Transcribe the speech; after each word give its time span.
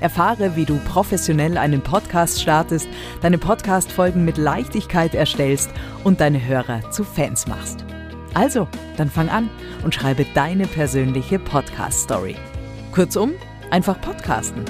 Erfahre, 0.00 0.56
wie 0.56 0.64
du 0.64 0.78
professionell 0.78 1.58
einen 1.58 1.80
Podcast 1.80 2.40
startest, 2.40 2.88
deine 3.20 3.38
Podcast-Folgen 3.38 4.24
mit 4.24 4.38
Leichtigkeit 4.38 5.14
erstellst 5.14 5.70
und 6.04 6.20
deine 6.20 6.44
Hörer 6.44 6.90
zu 6.90 7.04
Fans 7.04 7.46
machst. 7.46 7.84
Also, 8.34 8.68
dann 8.96 9.10
fang 9.10 9.28
an 9.28 9.50
und 9.84 9.94
schreibe 9.94 10.24
deine 10.34 10.66
persönliche 10.66 11.38
Podcast-Story. 11.38 12.36
Kurzum, 12.92 13.32
einfach 13.70 14.00
podcasten. 14.00 14.64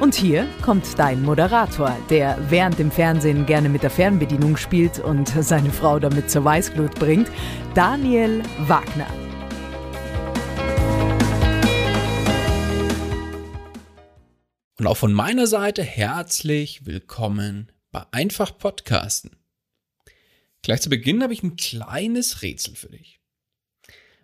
Und 0.00 0.14
hier 0.14 0.46
kommt 0.62 0.98
dein 0.98 1.22
Moderator, 1.22 1.96
der 2.10 2.36
während 2.48 2.78
dem 2.78 2.90
Fernsehen 2.90 3.46
gerne 3.46 3.68
mit 3.68 3.82
der 3.82 3.90
Fernbedienung 3.90 4.56
spielt 4.56 4.98
und 4.98 5.28
seine 5.28 5.70
Frau 5.70 5.98
damit 5.98 6.30
zur 6.30 6.44
Weißglut 6.44 6.94
bringt, 6.96 7.30
Daniel 7.74 8.42
Wagner. 8.66 9.23
Und 14.84 14.90
auch 14.90 14.98
von 14.98 15.14
meiner 15.14 15.46
Seite 15.46 15.82
herzlich 15.82 16.84
willkommen 16.84 17.72
bei 17.90 18.04
Einfach 18.12 18.58
Podcasten. 18.58 19.34
Gleich 20.60 20.82
zu 20.82 20.90
Beginn 20.90 21.22
habe 21.22 21.32
ich 21.32 21.42
ein 21.42 21.56
kleines 21.56 22.42
Rätsel 22.42 22.76
für 22.76 22.90
dich. 22.90 23.18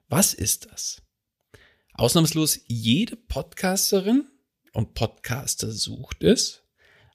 Was 0.08 0.34
ist 0.34 0.70
das? 0.70 1.00
Ausnahmslos 1.94 2.61
jede 2.67 3.17
Podcasterin 3.17 4.28
und 4.75 4.92
Podcaster 4.92 5.72
sucht 5.72 6.22
es, 6.22 6.62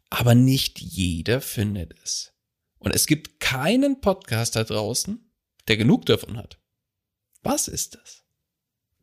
aber 0.10 0.34
nicht 0.34 0.82
jeder 0.82 1.40
findet 1.40 1.94
es. 2.02 2.34
Und 2.80 2.96
es 2.96 3.06
gibt 3.06 3.40
keinen 3.40 4.02
Podcaster 4.02 4.64
draußen, 4.64 5.24
der 5.68 5.78
genug 5.78 6.08
davon 6.08 6.38
hat. 6.38 6.60
Was 7.44 7.68
ist 7.68 7.94
das? 7.94 8.24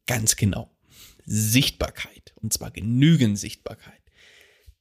Ganz 0.08 0.34
genau. 0.34 0.76
Sichtbarkeit. 1.26 2.32
Und 2.34 2.52
zwar 2.52 2.72
genügend 2.72 3.38
Sichtbarkeit. 3.38 4.01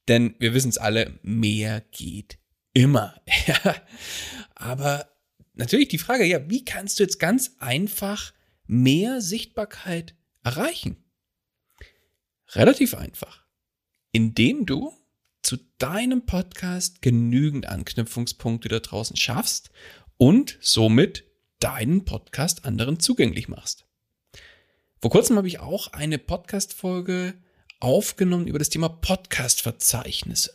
Denn 0.08 0.34
wir 0.38 0.54
wissen 0.54 0.70
es 0.70 0.78
alle, 0.78 1.18
mehr 1.22 1.80
geht 1.92 2.38
immer. 2.72 3.20
Aber 4.54 5.08
natürlich 5.54 5.88
die 5.88 5.98
Frage, 5.98 6.24
ja, 6.24 6.48
wie 6.50 6.64
kannst 6.64 6.98
du 6.98 7.04
jetzt 7.04 7.18
ganz 7.18 7.56
einfach 7.58 8.32
mehr 8.66 9.20
Sichtbarkeit 9.20 10.14
erreichen? 10.42 10.96
Relativ 12.50 12.94
einfach. 12.94 13.44
Indem 14.12 14.66
du 14.66 14.92
zu 15.42 15.56
deinem 15.78 16.26
Podcast 16.26 17.02
genügend 17.02 17.66
Anknüpfungspunkte 17.66 18.68
da 18.68 18.80
draußen 18.80 19.16
schaffst 19.16 19.70
und 20.16 20.58
somit 20.60 21.24
deinen 21.58 22.04
Podcast 22.04 22.64
anderen 22.64 23.00
zugänglich 23.00 23.48
machst. 23.48 23.86
Vor 25.00 25.10
kurzem 25.10 25.36
habe 25.36 25.48
ich 25.48 25.58
auch 25.58 25.88
eine 25.88 26.18
Podcast-Folge 26.18 27.34
aufgenommen 27.82 28.46
über 28.46 28.58
das 28.58 28.68
Thema 28.68 28.88
Podcast-Verzeichnisse. 28.88 30.52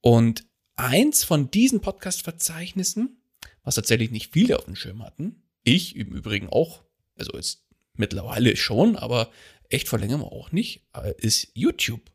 Und 0.00 0.44
eins 0.76 1.24
von 1.24 1.50
diesen 1.50 1.80
Podcast-Verzeichnissen, 1.80 3.22
was 3.64 3.74
tatsächlich 3.74 4.10
nicht 4.10 4.32
viele 4.32 4.58
auf 4.58 4.64
dem 4.64 4.76
Schirm 4.76 5.02
hatten, 5.02 5.42
ich 5.64 5.96
im 5.96 6.12
Übrigen 6.12 6.48
auch, 6.48 6.84
also 7.16 7.34
jetzt 7.34 7.64
mittlerweile 7.94 8.56
schon, 8.56 8.96
aber 8.96 9.30
echt 9.68 9.88
vor 9.88 9.98
längerem 9.98 10.22
auch 10.22 10.52
nicht, 10.52 10.86
äh, 10.94 11.12
ist 11.18 11.48
YouTube. 11.54 12.10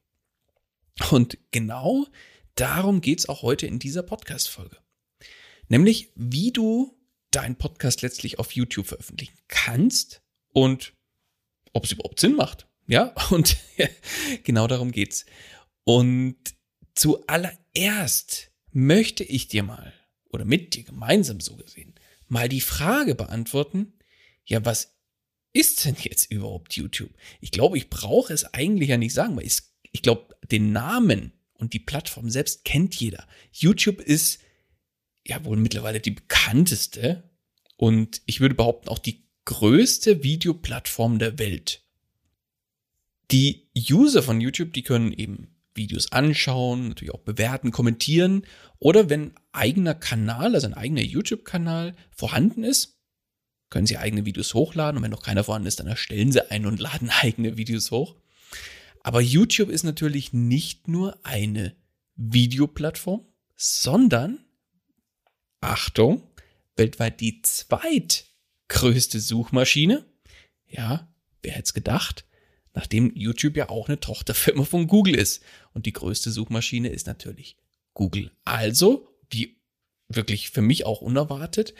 Und 1.11 1.37
genau 1.51 2.07
darum 2.55 3.01
geht 3.01 3.19
es 3.19 3.29
auch 3.29 3.41
heute 3.41 3.67
in 3.67 3.79
dieser 3.79 4.03
Podcast-Folge. 4.03 4.77
Nämlich, 5.67 6.11
wie 6.15 6.51
du 6.51 6.97
deinen 7.31 7.57
Podcast 7.57 8.01
letztlich 8.01 8.39
auf 8.39 8.53
YouTube 8.53 8.87
veröffentlichen 8.87 9.37
kannst 9.47 10.21
und 10.53 10.93
ob 11.73 11.83
es 11.83 11.91
überhaupt 11.91 12.19
Sinn 12.19 12.35
macht. 12.35 12.66
Ja, 12.87 13.13
und 13.29 13.57
genau 14.43 14.67
darum 14.67 14.91
geht's. 14.91 15.25
Und 15.83 16.37
zuallererst 16.95 18.51
möchte 18.71 19.23
ich 19.23 19.47
dir 19.47 19.63
mal, 19.63 19.93
oder 20.29 20.45
mit 20.45 20.75
dir 20.75 20.83
gemeinsam 20.83 21.39
so 21.39 21.55
gesehen, 21.55 21.95
mal 22.27 22.49
die 22.49 22.61
Frage 22.61 23.15
beantworten, 23.15 23.93
ja, 24.45 24.63
was 24.65 24.95
ist 25.53 25.85
denn 25.85 25.95
jetzt 25.99 26.31
überhaupt 26.31 26.75
YouTube? 26.75 27.11
Ich 27.41 27.51
glaube, 27.51 27.77
ich 27.77 27.89
brauche 27.89 28.33
es 28.33 28.53
eigentlich 28.53 28.89
ja 28.89 28.97
nicht 28.97 29.13
sagen, 29.13 29.35
weil 29.35 29.45
ich, 29.45 29.59
ich 29.91 30.01
glaube, 30.01 30.35
den 30.51 30.71
Namen 30.71 31.33
und 31.53 31.73
die 31.73 31.79
Plattform 31.79 32.29
selbst 32.29 32.63
kennt 32.63 32.95
jeder. 32.95 33.27
YouTube 33.51 33.99
ist 33.99 34.39
ja 35.25 35.43
wohl 35.43 35.57
mittlerweile 35.57 35.99
die 35.99 36.11
bekannteste 36.11 37.29
und 37.75 38.21
ich 38.25 38.39
würde 38.39 38.55
behaupten 38.55 38.89
auch 38.89 38.99
die 38.99 39.27
größte 39.45 40.23
Videoplattform 40.23 41.19
der 41.19 41.39
Welt. 41.39 41.86
Die 43.31 43.69
User 43.77 44.23
von 44.23 44.39
YouTube, 44.39 44.73
die 44.73 44.83
können 44.83 45.11
eben 45.11 45.55
Videos 45.73 46.11
anschauen, 46.11 46.89
natürlich 46.89 47.13
auch 47.13 47.21
bewerten, 47.21 47.71
kommentieren 47.71 48.45
oder 48.79 49.09
wenn 49.09 49.33
eigener 49.51 49.93
Kanal, 49.93 50.55
also 50.55 50.67
ein 50.67 50.73
eigener 50.73 51.01
YouTube-Kanal 51.01 51.95
vorhanden 52.11 52.63
ist, 52.63 52.97
können 53.69 53.85
sie 53.85 53.97
eigene 53.97 54.25
Videos 54.25 54.53
hochladen 54.53 54.97
und 54.97 55.03
wenn 55.03 55.11
noch 55.11 55.23
keiner 55.23 55.43
vorhanden 55.43 55.67
ist, 55.67 55.79
dann 55.79 55.87
erstellen 55.87 56.31
sie 56.31 56.49
einen 56.49 56.65
und 56.65 56.79
laden 56.81 57.09
eigene 57.09 57.57
Videos 57.57 57.91
hoch. 57.91 58.15
Aber 59.03 59.21
YouTube 59.21 59.69
ist 59.69 59.83
natürlich 59.83 60.33
nicht 60.33 60.87
nur 60.87 61.17
eine 61.23 61.75
Videoplattform, 62.15 63.25
sondern, 63.55 64.39
Achtung, 65.61 66.23
weltweit 66.75 67.21
die 67.21 67.41
zweitgrößte 67.41 69.19
Suchmaschine. 69.19 70.05
Ja, 70.67 71.07
wer 71.41 71.53
hätte 71.53 71.63
es 71.63 71.73
gedacht? 71.73 72.25
Nachdem 72.77 73.11
YouTube 73.15 73.57
ja 73.57 73.69
auch 73.69 73.87
eine 73.89 73.99
Tochterfirma 73.99 74.63
von 74.63 74.85
Google 74.85 75.15
ist. 75.15 75.41
Und 75.73 75.87
die 75.87 75.93
größte 75.93 76.29
Suchmaschine 76.29 76.89
ist 76.89 77.07
natürlich 77.07 77.57
Google. 77.95 78.31
Also, 78.45 79.09
wie 79.31 79.57
wirklich 80.09 80.51
für 80.51 80.61
mich 80.61 80.85
auch 80.85 81.01
unerwartet, 81.01 81.73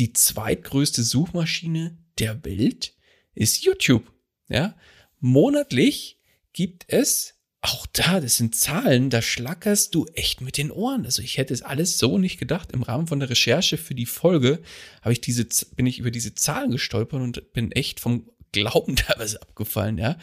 die 0.00 0.12
zweitgrößte 0.12 1.04
Suchmaschine 1.04 1.96
der 2.18 2.44
Welt 2.44 2.96
ist 3.36 3.62
YouTube. 3.62 4.12
Ja, 4.48 4.74
monatlich 5.20 6.18
gibt 6.52 6.86
es 6.88 7.34
auch 7.60 7.86
da, 7.86 8.18
das 8.18 8.36
sind 8.36 8.56
Zahlen, 8.56 9.08
da 9.08 9.22
schlackerst 9.22 9.94
du 9.94 10.06
echt 10.14 10.40
mit 10.40 10.58
den 10.58 10.72
Ohren. 10.72 11.04
Also 11.04 11.22
ich 11.22 11.38
hätte 11.38 11.54
es 11.54 11.62
alles 11.62 11.96
so 11.96 12.18
nicht 12.18 12.40
gedacht. 12.40 12.72
Im 12.72 12.82
Rahmen 12.82 13.06
von 13.06 13.20
der 13.20 13.30
Recherche 13.30 13.78
für 13.78 13.94
die 13.94 14.06
Folge 14.06 14.60
habe 15.02 15.12
ich 15.12 15.20
diese, 15.20 15.46
bin 15.76 15.86
ich 15.86 16.00
über 16.00 16.10
diese 16.10 16.34
Zahlen 16.34 16.72
gestolpert 16.72 17.22
und 17.22 17.52
bin 17.52 17.70
echt 17.70 18.00
vom 18.00 18.28
Glauben 18.52 18.96
teilweise 18.96 19.42
abgefallen, 19.42 19.98
ja. 19.98 20.16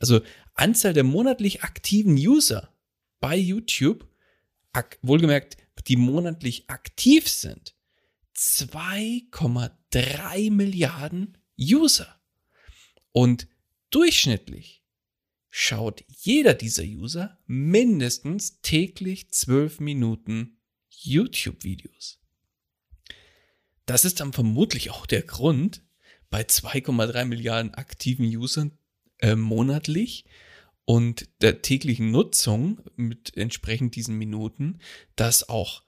Also 0.00 0.20
Anzahl 0.54 0.92
der 0.92 1.04
monatlich 1.04 1.62
aktiven 1.62 2.14
User 2.14 2.74
bei 3.20 3.36
YouTube, 3.36 4.08
wohlgemerkt, 5.02 5.56
die 5.86 5.96
monatlich 5.96 6.68
aktiv 6.68 7.28
sind, 7.28 7.76
2,3 8.36 10.50
Milliarden 10.50 11.38
User. 11.58 12.20
Und 13.12 13.46
durchschnittlich 13.90 14.82
schaut 15.50 16.04
jeder 16.08 16.54
dieser 16.54 16.82
User 16.82 17.38
mindestens 17.46 18.60
täglich 18.60 19.30
zwölf 19.30 19.78
Minuten 19.78 20.58
YouTube-Videos. 20.90 22.18
Das 23.86 24.04
ist 24.04 24.18
dann 24.20 24.32
vermutlich 24.32 24.90
auch 24.90 25.06
der 25.06 25.22
Grund 25.22 25.82
bei 26.34 26.42
2,3 26.42 27.26
Milliarden 27.26 27.74
aktiven 27.74 28.26
Usern 28.26 28.72
äh, 29.20 29.36
monatlich 29.36 30.24
und 30.84 31.28
der 31.40 31.62
täglichen 31.62 32.10
Nutzung 32.10 32.80
mit 32.96 33.36
entsprechend 33.36 33.94
diesen 33.94 34.18
Minuten, 34.18 34.80
dass 35.14 35.48
auch 35.48 35.84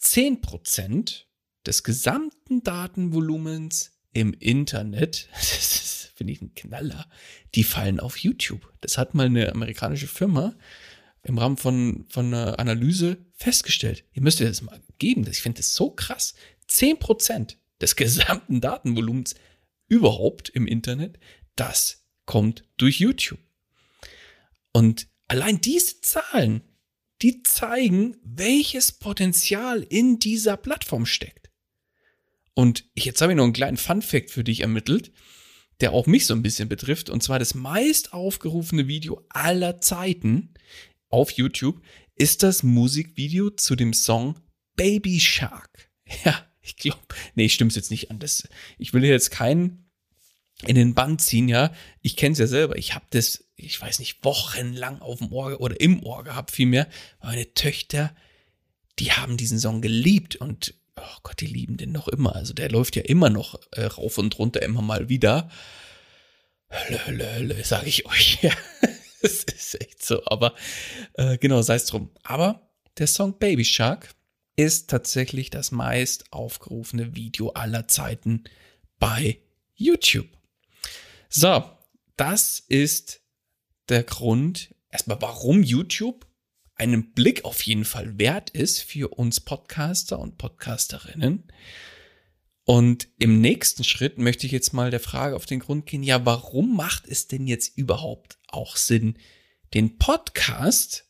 10% 0.00 1.24
des 1.66 1.82
gesamten 1.82 2.62
Datenvolumens 2.62 3.98
im 4.12 4.34
Internet, 4.34 5.30
das 5.34 6.12
finde 6.14 6.32
ich 6.32 6.42
ein 6.42 6.54
Knaller, 6.54 7.10
die 7.56 7.64
fallen 7.64 7.98
auf 7.98 8.18
YouTube. 8.18 8.72
Das 8.80 8.98
hat 8.98 9.14
mal 9.14 9.26
eine 9.26 9.50
amerikanische 9.50 10.06
Firma 10.06 10.54
im 11.24 11.38
Rahmen 11.38 11.56
von, 11.56 12.06
von 12.08 12.32
einer 12.32 12.60
Analyse 12.60 13.16
festgestellt. 13.34 14.04
Ihr 14.12 14.22
müsst 14.22 14.38
ihr 14.38 14.46
das 14.46 14.62
mal 14.62 14.80
geben. 15.00 15.26
Ich 15.28 15.42
finde 15.42 15.56
das 15.56 15.74
so 15.74 15.90
krass. 15.90 16.34
10% 16.70 17.56
des 17.80 17.96
gesamten 17.96 18.60
Datenvolumens 18.60 19.34
überhaupt 19.88 20.48
im 20.48 20.66
Internet, 20.66 21.18
das 21.56 22.04
kommt 22.24 22.64
durch 22.76 23.00
YouTube. 23.00 23.40
Und 24.72 25.08
allein 25.26 25.60
diese 25.60 26.00
Zahlen, 26.00 26.62
die 27.22 27.42
zeigen, 27.42 28.16
welches 28.22 28.92
Potenzial 28.92 29.82
in 29.82 30.18
dieser 30.18 30.56
Plattform 30.56 31.06
steckt. 31.06 31.50
Und 32.54 32.84
jetzt 32.94 33.20
habe 33.20 33.32
ich 33.32 33.36
noch 33.36 33.44
einen 33.44 33.52
kleinen 33.52 33.76
Fun 33.76 34.02
Fact 34.02 34.30
für 34.30 34.44
dich 34.44 34.60
ermittelt, 34.60 35.12
der 35.80 35.92
auch 35.92 36.06
mich 36.06 36.26
so 36.26 36.34
ein 36.34 36.42
bisschen 36.42 36.68
betrifft. 36.68 37.08
Und 37.10 37.22
zwar 37.22 37.38
das 37.38 37.54
meist 37.54 38.12
aufgerufene 38.12 38.88
Video 38.88 39.24
aller 39.28 39.80
Zeiten 39.80 40.54
auf 41.08 41.30
YouTube 41.30 41.80
ist 42.14 42.42
das 42.42 42.62
Musikvideo 42.62 43.50
zu 43.50 43.76
dem 43.76 43.92
Song 43.92 44.40
Baby 44.76 45.20
Shark. 45.20 45.88
Ja, 46.24 46.47
ich 46.68 46.76
glaube, 46.76 47.00
nee, 47.34 47.48
stimmt's 47.48 47.76
jetzt 47.76 47.90
nicht 47.90 48.10
an. 48.10 48.18
Das, 48.18 48.48
ich 48.78 48.92
will 48.92 49.04
jetzt 49.04 49.30
keinen 49.30 49.88
in 50.66 50.74
den 50.74 50.94
Band 50.94 51.20
ziehen, 51.20 51.48
ja. 51.48 51.72
Ich 52.02 52.16
kenne 52.16 52.32
es 52.32 52.38
ja 52.38 52.46
selber. 52.46 52.76
Ich 52.76 52.94
habe 52.94 53.04
das, 53.10 53.44
ich 53.56 53.80
weiß 53.80 54.00
nicht, 54.00 54.24
wochenlang 54.24 55.00
auf 55.00 55.18
dem 55.18 55.32
Ohr 55.32 55.60
oder 55.60 55.80
im 55.80 56.02
Ohr 56.02 56.24
gehabt, 56.24 56.50
vielmehr. 56.50 56.88
Meine 57.22 57.54
Töchter, 57.54 58.14
die 58.98 59.12
haben 59.12 59.36
diesen 59.36 59.58
Song 59.58 59.80
geliebt 59.80 60.36
und 60.36 60.74
oh 60.96 61.18
Gott, 61.22 61.40
die 61.40 61.46
lieben 61.46 61.76
den 61.76 61.92
noch 61.92 62.08
immer. 62.08 62.34
Also 62.34 62.52
der 62.54 62.70
läuft 62.70 62.96
ja 62.96 63.02
immer 63.02 63.30
noch 63.30 63.60
äh, 63.72 63.84
rauf 63.84 64.18
und 64.18 64.38
runter, 64.38 64.62
immer 64.62 64.82
mal 64.82 65.08
wieder. 65.08 65.48
Hölle, 66.70 67.06
Hölle, 67.06 67.34
Hölle, 67.34 67.64
sag 67.64 67.86
ich 67.86 68.06
euch. 68.06 68.38
Ja, 68.42 68.52
es 69.20 69.42
ist 69.42 69.80
echt 69.80 70.04
so. 70.04 70.24
Aber 70.26 70.54
äh, 71.14 71.38
genau, 71.38 71.60
sei 71.62 71.74
es 71.74 71.86
drum. 71.86 72.10
Aber 72.22 72.68
der 72.98 73.06
Song 73.08 73.38
Baby 73.38 73.64
Shark 73.64 74.14
ist 74.58 74.90
tatsächlich 74.90 75.50
das 75.50 75.70
meist 75.70 76.32
aufgerufene 76.32 77.14
Video 77.14 77.50
aller 77.50 77.86
Zeiten 77.86 78.42
bei 78.98 79.40
YouTube. 79.76 80.26
So, 81.28 81.62
das 82.16 82.58
ist 82.58 83.20
der 83.88 84.02
Grund, 84.02 84.74
erstmal, 84.90 85.22
warum 85.22 85.62
YouTube 85.62 86.26
einen 86.74 87.12
Blick 87.12 87.44
auf 87.44 87.62
jeden 87.62 87.84
Fall 87.84 88.18
wert 88.18 88.50
ist 88.50 88.80
für 88.80 89.16
uns 89.16 89.38
Podcaster 89.38 90.18
und 90.18 90.38
Podcasterinnen. 90.38 91.44
Und 92.64 93.08
im 93.20 93.40
nächsten 93.40 93.84
Schritt 93.84 94.18
möchte 94.18 94.46
ich 94.46 94.52
jetzt 94.52 94.72
mal 94.72 94.90
der 94.90 94.98
Frage 94.98 95.36
auf 95.36 95.46
den 95.46 95.60
Grund 95.60 95.86
gehen, 95.86 96.02
ja, 96.02 96.26
warum 96.26 96.74
macht 96.74 97.06
es 97.06 97.28
denn 97.28 97.46
jetzt 97.46 97.78
überhaupt 97.78 98.38
auch 98.48 98.76
Sinn, 98.76 99.18
den 99.72 99.98
Podcast 99.98 101.08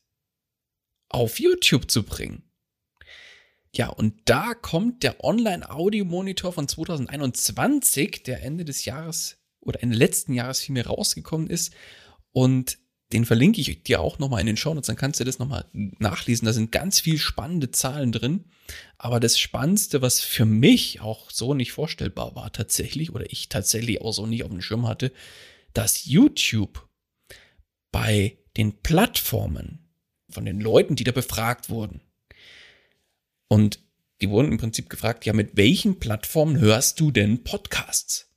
auf 1.09 1.41
YouTube 1.41 1.91
zu 1.91 2.03
bringen? 2.03 2.48
Ja, 3.75 3.89
und 3.89 4.15
da 4.25 4.55
kommt 4.55 5.03
der 5.03 5.23
Online-Audio-Monitor 5.23 6.53
von 6.53 6.69
2021, 6.69 8.23
der 8.23 8.43
Ende 8.43 8.65
des 8.65 8.85
Jahres 8.85 9.39
oder 9.61 9.83
Ende 9.83 9.97
letzten 9.97 10.33
Jahres 10.33 10.61
vielmehr 10.61 10.87
rausgekommen 10.87 11.49
ist. 11.49 11.73
Und 12.33 12.79
den 13.13 13.25
verlinke 13.25 13.61
ich 13.61 13.83
dir 13.85 14.01
auch 14.01 14.19
nochmal 14.19 14.41
in 14.41 14.47
den 14.47 14.57
Show 14.57 14.75
Notes, 14.75 14.87
dann 14.87 14.97
kannst 14.97 15.21
du 15.21 15.25
das 15.25 15.39
nochmal 15.39 15.65
nachlesen. 15.73 16.47
Da 16.47 16.53
sind 16.53 16.73
ganz 16.73 17.01
viel 17.01 17.19
spannende 17.19 17.71
Zahlen 17.71 18.13
drin. 18.13 18.45
Aber 18.99 19.19
das 19.19 19.39
Spannendste, 19.39 20.03
was 20.03 20.21
für 20.21 20.45
mich 20.45 21.01
auch 21.01 21.31
so 21.31 21.55
nicht 21.55 21.73
vorstellbar 21.73 22.35
war 22.35 22.53
tatsächlich, 22.53 23.13
oder 23.13 23.31
ich 23.31 23.49
tatsächlich 23.49 24.03
auch 24.03 24.13
so 24.13 24.27
nicht 24.27 24.45
auf 24.45 24.51
dem 24.51 24.61
Schirm 24.61 24.87
hatte, 24.87 25.13
dass 25.73 26.05
YouTube 26.05 26.87
bei 27.93 28.39
den 28.57 28.83
Plattformen 28.83 29.89
von 30.29 30.45
den 30.45 30.61
Leuten, 30.61 30.97
die 30.97 31.05
da 31.05 31.13
befragt 31.13 31.71
wurden, 31.71 32.03
und 33.49 33.81
die 34.21 34.31
wurden 34.31 34.53
im 34.53 34.59
Prinzip 34.59 34.91
gefragt, 34.91 35.27
ja, 35.27 35.33
mit 35.33 35.57
welchen 35.57 35.99
Plattformen 35.99 36.59
hörst 36.59 37.01
du 37.01 37.11
denn 37.11 37.45
Podcasts? 37.45 38.31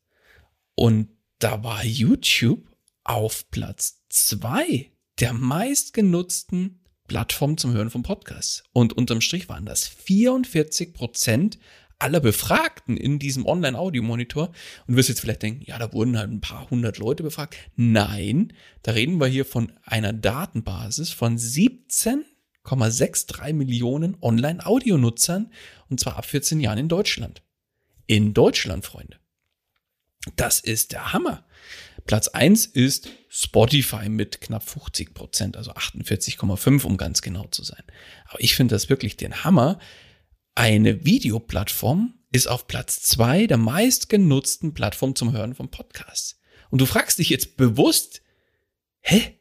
Und 0.75 1.09
da 1.39 1.63
war 1.63 1.83
YouTube 1.83 2.67
auf 3.03 3.49
Platz 3.51 4.03
zwei 4.09 4.91
der 5.19 5.33
meistgenutzten 5.33 6.81
Plattformen 7.07 7.57
zum 7.57 7.73
Hören 7.73 7.89
von 7.89 8.03
Podcasts. 8.03 8.63
Und 8.73 8.93
unterm 8.93 9.21
Strich 9.21 9.49
waren 9.49 9.65
das 9.65 9.87
44 9.87 10.93
Prozent 10.93 11.59
aller 11.99 12.19
Befragten 12.19 12.97
in 12.97 13.19
diesem 13.19 13.45
Online-Audio-Monitor. 13.45 14.47
Und 14.47 14.55
du 14.87 14.95
wirst 14.95 15.09
jetzt 15.09 15.21
vielleicht 15.21 15.43
denken, 15.43 15.63
ja, 15.65 15.77
da 15.77 15.93
wurden 15.93 16.17
halt 16.17 16.31
ein 16.31 16.41
paar 16.41 16.69
hundert 16.69 16.97
Leute 16.97 17.21
befragt. 17.21 17.55
Nein, 17.75 18.53
da 18.81 18.93
reden 18.93 19.19
wir 19.19 19.27
hier 19.27 19.45
von 19.45 19.71
einer 19.83 20.13
Datenbasis 20.13 21.11
von 21.11 21.37
17,63 22.79 23.53
Millionen 23.53 24.17
Online-Audio-Nutzern 24.21 25.51
und 25.89 25.99
zwar 25.99 26.17
ab 26.17 26.25
14 26.25 26.59
Jahren 26.59 26.77
in 26.77 26.87
Deutschland. 26.87 27.41
In 28.07 28.33
Deutschland, 28.33 28.85
Freunde. 28.85 29.17
Das 30.35 30.59
ist 30.59 30.91
der 30.91 31.13
Hammer. 31.13 31.45
Platz 32.05 32.27
1 32.27 32.65
ist 32.65 33.09
Spotify 33.29 34.09
mit 34.09 34.41
knapp 34.41 34.67
50 34.67 35.13
Prozent, 35.13 35.57
also 35.57 35.71
48,5, 35.71 36.83
um 36.83 36.97
ganz 36.97 37.21
genau 37.21 37.45
zu 37.47 37.63
sein. 37.63 37.83
Aber 38.27 38.41
ich 38.41 38.55
finde 38.55 38.75
das 38.75 38.89
wirklich 38.89 39.17
den 39.17 39.43
Hammer. 39.43 39.79
Eine 40.55 41.05
Videoplattform 41.05 42.13
ist 42.31 42.47
auf 42.47 42.67
Platz 42.67 43.01
2 43.03 43.47
der 43.47 43.57
meistgenutzten 43.57 44.73
Plattform 44.73 45.15
zum 45.15 45.31
Hören 45.31 45.55
von 45.55 45.69
Podcasts. 45.69 46.39
Und 46.69 46.81
du 46.81 46.85
fragst 46.85 47.19
dich 47.19 47.29
jetzt 47.29 47.57
bewusst, 47.57 48.21
hä? 49.01 49.37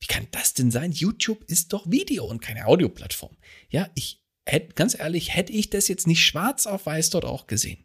Wie 0.00 0.06
kann 0.06 0.26
das 0.30 0.54
denn 0.54 0.70
sein? 0.70 0.92
YouTube 0.92 1.44
ist 1.44 1.72
doch 1.72 1.90
Video 1.90 2.24
und 2.24 2.40
keine 2.40 2.66
Audioplattform. 2.66 3.36
Ja, 3.68 3.88
ich 3.94 4.24
hätte, 4.46 4.74
ganz 4.74 4.98
ehrlich, 4.98 5.34
hätte 5.34 5.52
ich 5.52 5.70
das 5.70 5.88
jetzt 5.88 6.06
nicht 6.06 6.24
schwarz 6.24 6.66
auf 6.66 6.86
weiß 6.86 7.10
dort 7.10 7.24
auch 7.24 7.46
gesehen 7.46 7.84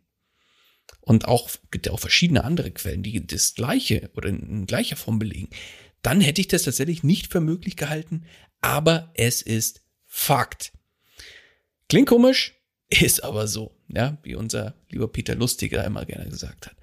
und 1.02 1.28
auch 1.28 1.50
gibt 1.72 1.86
ja 1.86 1.94
auch 1.94 2.00
verschiedene 2.00 2.44
andere 2.44 2.72
Quellen, 2.72 3.04
die 3.04 3.26
das 3.26 3.54
gleiche 3.54 4.10
oder 4.16 4.30
in 4.30 4.66
gleicher 4.66 4.96
Form 4.96 5.20
belegen, 5.20 5.50
dann 6.02 6.22
hätte 6.22 6.42
ich 6.42 6.48
das 6.48 6.64
tatsächlich 6.64 7.04
nicht 7.04 7.32
für 7.32 7.42
möglich 7.42 7.78
gehalten, 7.78 8.26
aber 8.62 9.12
es 9.16 9.42
ist 9.42 9.82
Fakt. 10.06 10.74
Klingt 11.90 12.08
komisch, 12.08 12.54
ist 12.90 13.24
aber 13.24 13.48
so, 13.48 13.78
ja, 13.88 14.18
wie 14.24 14.36
unser 14.36 14.76
lieber 14.90 15.08
Peter 15.08 15.36
Lustiger 15.36 15.84
immer 15.84 16.06
gerne 16.06 16.30
gesagt 16.30 16.68
hat. 16.68 16.76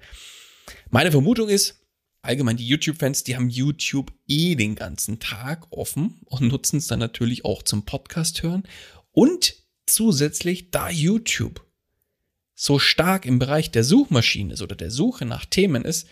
Meine 0.89 1.11
Vermutung 1.11 1.49
ist, 1.49 1.82
allgemein 2.23 2.57
die 2.57 2.67
YouTube-Fans, 2.67 3.23
die 3.23 3.35
haben 3.35 3.49
YouTube 3.49 4.11
eh 4.27 4.55
den 4.55 4.75
ganzen 4.75 5.19
Tag 5.19 5.71
offen 5.71 6.21
und 6.25 6.41
nutzen 6.41 6.77
es 6.77 6.87
dann 6.87 6.99
natürlich 6.99 7.45
auch 7.45 7.61
zum 7.61 7.85
Podcast 7.85 8.41
hören. 8.41 8.63
Und 9.11 9.55
zusätzlich, 9.85 10.71
da 10.71 10.89
YouTube 10.89 11.63
so 12.55 12.79
stark 12.79 13.25
im 13.25 13.39
Bereich 13.39 13.71
der 13.71 13.83
Suchmaschine 13.83 14.53
ist 14.53 14.61
oder 14.61 14.75
der 14.75 14.89
Suche 14.89 15.25
nach 15.25 15.45
Themen 15.45 15.83
ist, 15.83 16.07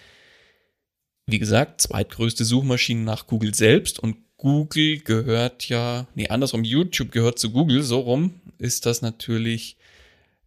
wie 1.28 1.40
gesagt, 1.40 1.82
zweitgrößte 1.82 2.44
Suchmaschine 2.44 3.02
nach 3.02 3.28
Google 3.28 3.56
selbst 3.56 4.00
und 4.00 4.18
Google 4.36 5.00
gehört 5.00 5.70
ja, 5.70 6.08
nee, 6.16 6.28
andersrum, 6.28 6.64
YouTube 6.64 7.12
gehört 7.12 7.40
zu 7.40 7.52
Google, 7.52 7.84
so 7.84 8.00
rum 8.00 8.42
ist 8.58 8.86
das 8.86 9.02
natürlich 9.02 9.78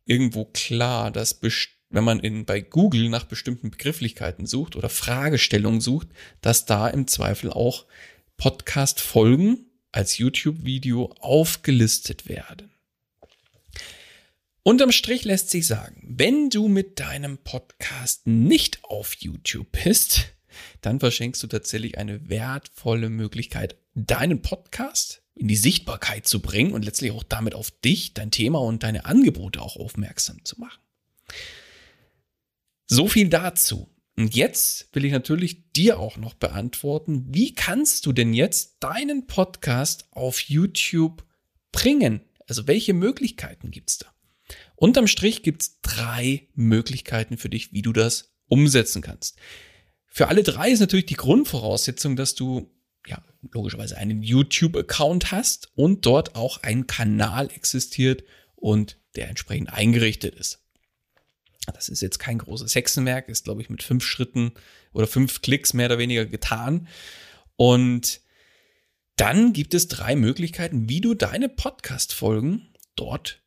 irgendwo 0.05 0.45
klar, 0.45 1.11
dass 1.11 1.33
wenn 1.95 2.05
man 2.05 2.19
in, 2.19 2.45
bei 2.45 2.61
Google 2.61 3.09
nach 3.09 3.25
bestimmten 3.25 3.71
Begrifflichkeiten 3.71 4.47
sucht 4.47 4.75
oder 4.75 4.89
Fragestellungen 4.89 5.81
sucht, 5.81 6.09
dass 6.41 6.67
da 6.67 6.89
im 6.89 7.07
Zweifel 7.07 7.51
auch 7.53 7.87
Podcast-Folgen 8.37 9.67
als 9.93 10.19
YouTube-Video 10.19 11.15
aufgelistet 11.21 12.29
werden. 12.29 12.73
Unterm 14.65 14.91
Strich 14.91 15.25
lässt 15.25 15.51
sich 15.51 15.67
sagen, 15.67 16.03
wenn 16.05 16.51
du 16.51 16.69
mit 16.69 16.99
deinem 16.99 17.39
Podcast 17.39 18.27
nicht 18.27 18.83
auf 18.85 19.15
YouTube 19.21 19.71
bist, 19.85 20.33
dann 20.81 20.99
verschenkst 20.99 21.43
du 21.43 21.47
tatsächlich 21.47 21.97
eine 21.97 22.29
wertvolle 22.29 23.09
Möglichkeit, 23.09 23.77
deinen 23.95 24.43
Podcast 24.43 25.23
in 25.37 25.47
die 25.47 25.57
Sichtbarkeit 25.57 26.27
zu 26.27 26.41
bringen 26.41 26.73
und 26.73 26.85
letztlich 26.85 27.13
auch 27.13 27.23
damit 27.23 27.55
auf 27.55 27.71
dich, 27.71 28.15
dein 28.15 28.31
Thema 28.33 28.61
und 28.61 28.83
deine 28.83 29.05
Angebote 29.05 29.63
auch 29.63 29.77
aufmerksam 29.77 30.45
zu 30.45 30.59
machen. 30.59 30.81
So 32.87 33.09
viel 33.09 33.29
dazu. 33.29 33.91
Und 34.17 34.37
jetzt 34.37 34.95
will 34.95 35.05
ich 35.05 35.13
natürlich 35.13 35.73
dir 35.73 35.99
auch 35.99 36.17
noch 36.17 36.35
beantworten, 36.35 37.27
wie 37.31 37.53
kannst 37.53 38.07
du 38.07 38.13
denn 38.13 38.33
jetzt 38.33 38.77
deinen 38.81 39.27
Podcast 39.27 40.07
auf 40.13 40.41
YouTube 40.41 41.25
bringen? 41.73 42.21
Also 42.47 42.67
welche 42.69 42.95
Möglichkeiten 42.95 43.71
gibt's 43.71 43.99
da? 43.99 44.07
Unterm 44.77 45.09
Strich 45.09 45.43
gibt's 45.43 45.81
drei 45.83 46.49
Möglichkeiten 46.55 47.39
für 47.39 47.49
dich, 47.49 47.73
wie 47.73 47.83
du 47.83 47.93
das 47.93 48.35
umsetzen 48.47 49.03
kannst. 49.03 49.37
Für 50.07 50.29
alle 50.29 50.45
drei 50.45 50.71
ist 50.71 50.81
natürlich 50.81 51.07
die 51.07 51.15
Grundvoraussetzung, 51.15 52.15
dass 52.15 52.37
du 52.37 52.71
ja 53.07 53.23
logischerweise 53.53 53.97
einen 53.97 54.23
YouTube-Account 54.23 55.33
hast 55.33 55.73
und 55.75 56.07
dort 56.07 56.37
auch 56.37 56.63
ein 56.63 56.87
Kanal 56.87 57.51
existiert 57.51 58.23
und 58.55 58.99
der 59.17 59.29
entsprechend 59.29 59.73
eingerichtet 59.73 60.35
ist. 60.37 60.64
Das 61.73 61.89
ist 61.89 62.03
jetzt 62.03 62.19
kein 62.19 62.39
großes 62.39 62.75
Hexenwerk, 62.75 63.29
ist, 63.29 63.45
glaube 63.45 63.63
ich, 63.63 63.71
mit 63.71 63.83
fünf 63.83 64.05
Schritten 64.05 64.53
oder 64.93 65.07
fünf 65.07 65.41
Klicks 65.43 65.73
mehr 65.73 65.87
oder 65.87 65.99
weniger 65.99 66.27
getan. 66.27 66.89
Und 67.57 68.21
dann 69.17 69.53
gibt 69.53 69.75
es 69.75 69.89
drei 69.89 70.17
Möglichkeiten, 70.17 70.89
wie 70.89 71.01
du 71.01 71.15
deine 71.15 71.49
Podcast-Folgen 71.49 72.75
dort 72.97 73.43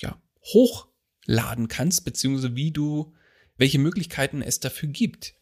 ja, 0.00 0.20
hochladen 0.52 1.68
kannst, 1.68 2.04
beziehungsweise 2.04 2.54
wie 2.54 2.70
du, 2.70 3.14
welche 3.56 3.78
Möglichkeiten 3.78 4.42
es 4.42 4.60
dafür 4.60 4.88
gibt. 4.88 5.34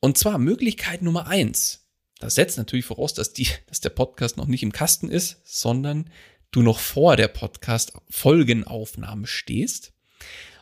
Und 0.00 0.16
zwar 0.16 0.38
Möglichkeit 0.38 1.02
Nummer 1.02 1.26
eins. 1.26 1.88
Das 2.18 2.34
setzt 2.36 2.56
natürlich 2.56 2.86
voraus, 2.86 3.14
dass, 3.14 3.32
die, 3.32 3.48
dass 3.66 3.80
der 3.80 3.90
Podcast 3.90 4.36
noch 4.36 4.46
nicht 4.46 4.62
im 4.62 4.72
Kasten 4.72 5.10
ist, 5.10 5.40
sondern 5.44 6.10
du 6.52 6.62
noch 6.62 6.78
vor 6.78 7.16
der 7.16 7.28
Podcast-Folgenaufnahme 7.28 9.26
stehst. 9.26 9.92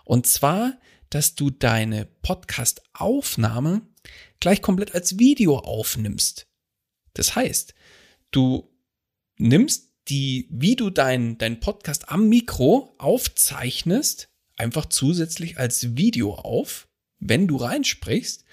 Und 0.04 0.26
zwar, 0.26 0.78
dass 1.10 1.34
du 1.34 1.50
deine 1.50 2.06
Podcast-Aufnahme 2.22 3.82
gleich 4.40 4.62
komplett 4.62 4.94
als 4.94 5.18
Video 5.18 5.58
aufnimmst. 5.58 6.46
Das 7.14 7.36
heißt, 7.36 7.74
du 8.30 8.70
nimmst 9.38 9.92
die, 10.08 10.48
wie 10.50 10.76
du 10.76 10.90
deinen 10.90 11.38
dein 11.38 11.60
Podcast 11.60 12.10
am 12.10 12.28
Mikro 12.28 12.94
aufzeichnest, 12.98 14.28
einfach 14.56 14.86
zusätzlich 14.86 15.58
als 15.58 15.96
Video 15.96 16.34
auf, 16.34 16.88
wenn 17.18 17.48
du 17.48 17.56
reinsprichst. 17.56 18.44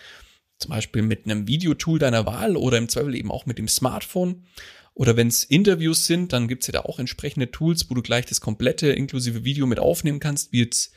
Zum 0.59 0.69
Beispiel 0.69 1.01
mit 1.01 1.25
einem 1.25 1.47
Videotool 1.47 1.99
deiner 1.99 2.25
Wahl 2.25 2.55
oder 2.55 2.77
im 2.77 2.87
Zweifel 2.87 3.15
eben 3.15 3.31
auch 3.31 3.45
mit 3.45 3.57
dem 3.57 3.67
Smartphone. 3.67 4.45
Oder 4.93 5.17
wenn 5.17 5.27
es 5.27 5.43
Interviews 5.43 6.05
sind, 6.05 6.33
dann 6.33 6.47
gibt 6.47 6.63
es 6.63 6.67
ja 6.67 6.73
da 6.73 6.81
auch 6.81 6.99
entsprechende 6.99 7.49
Tools, 7.49 7.89
wo 7.89 7.95
du 7.95 8.01
gleich 8.01 8.25
das 8.27 8.41
komplette 8.41 8.91
inklusive 8.91 9.43
Video 9.43 9.65
mit 9.65 9.79
aufnehmen 9.79 10.19
kannst, 10.19 10.51
wie 10.51 10.59
jetzt 10.59 10.93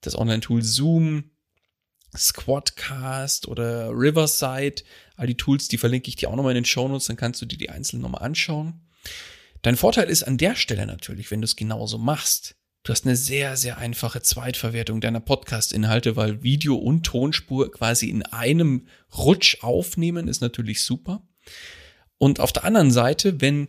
das 0.00 0.16
Online-Tool 0.16 0.62
Zoom, 0.62 1.30
Squadcast 2.16 3.46
oder 3.48 3.90
Riverside. 3.90 4.82
All 5.16 5.26
die 5.26 5.36
Tools, 5.36 5.68
die 5.68 5.78
verlinke 5.78 6.08
ich 6.08 6.16
dir 6.16 6.30
auch 6.30 6.36
nochmal 6.36 6.52
in 6.52 6.62
den 6.62 6.64
Shownotes, 6.64 7.06
dann 7.06 7.16
kannst 7.16 7.40
du 7.42 7.46
dir 7.46 7.58
die 7.58 7.70
einzelnen 7.70 8.02
nochmal 8.02 8.22
anschauen. 8.22 8.80
Dein 9.62 9.76
Vorteil 9.76 10.08
ist 10.08 10.22
an 10.22 10.38
der 10.38 10.56
Stelle 10.56 10.86
natürlich, 10.86 11.30
wenn 11.30 11.40
du 11.40 11.44
es 11.44 11.56
genauso 11.56 11.98
machst, 11.98 12.56
du 12.82 12.92
hast 12.92 13.04
eine 13.04 13.16
sehr, 13.16 13.56
sehr 13.56 13.76
einfache 13.76 14.22
Zweitverwertung 14.22 15.00
deiner 15.00 15.20
Podcast-Inhalte, 15.20 16.16
weil 16.16 16.42
Video 16.42 16.76
und 16.76 17.04
Tonspur 17.04 17.70
quasi 17.70 18.08
in 18.08 18.22
einem 18.22 18.86
Rutsch 19.16 19.58
aufnehmen, 19.62 20.28
ist 20.28 20.40
natürlich 20.40 20.82
super. 20.82 21.28
Und 22.16 22.40
auf 22.40 22.52
der 22.52 22.64
anderen 22.64 22.90
Seite, 22.90 23.40
wenn 23.40 23.68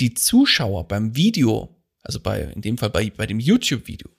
die 0.00 0.14
Zuschauer 0.14 0.88
beim 0.88 1.16
Video, 1.16 1.74
also 2.02 2.20
bei, 2.20 2.42
in 2.42 2.60
dem 2.60 2.76
Fall 2.76 2.90
bei, 2.90 3.10
bei 3.10 3.26
dem 3.26 3.40
YouTube-Video, 3.40 4.10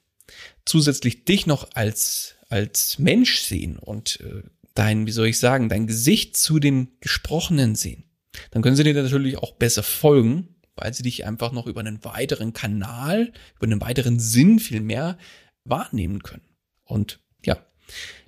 zusätzlich 0.66 1.26
dich 1.26 1.46
noch 1.46 1.70
als, 1.74 2.36
als 2.50 3.00
Mensch 3.00 3.40
sehen 3.40 3.78
und 3.78 4.20
äh, 4.22 4.44
dein, 4.74 5.08
wie 5.08 5.12
soll 5.12 5.28
ich 5.28 5.40
sagen, 5.40 5.70
dein 5.70 5.88
Gesicht 5.88 6.38
zu 6.38 6.60
den 6.60 6.90
Gesprochenen 7.00 7.76
sehen, 7.76 8.04
dann 8.52 8.62
können 8.62 8.76
sie 8.76 8.84
dir 8.84 8.94
natürlich 8.94 9.38
auch 9.38 9.54
besser 9.54 9.84
folgen, 9.84 10.56
weil 10.76 10.94
sie 10.94 11.04
dich 11.04 11.26
einfach 11.26 11.52
noch 11.52 11.68
über 11.68 11.80
einen 11.80 12.04
weiteren 12.04 12.54
Kanal, 12.54 13.32
über 13.56 13.66
einen 13.66 13.82
weiteren 13.82 14.20
Sinn 14.20 14.60
viel 14.60 14.82
mehr 14.82 15.18
wahrnehmen 15.64 16.22
können. 16.22 16.48
Und 16.84 17.20
ja, 17.44 17.58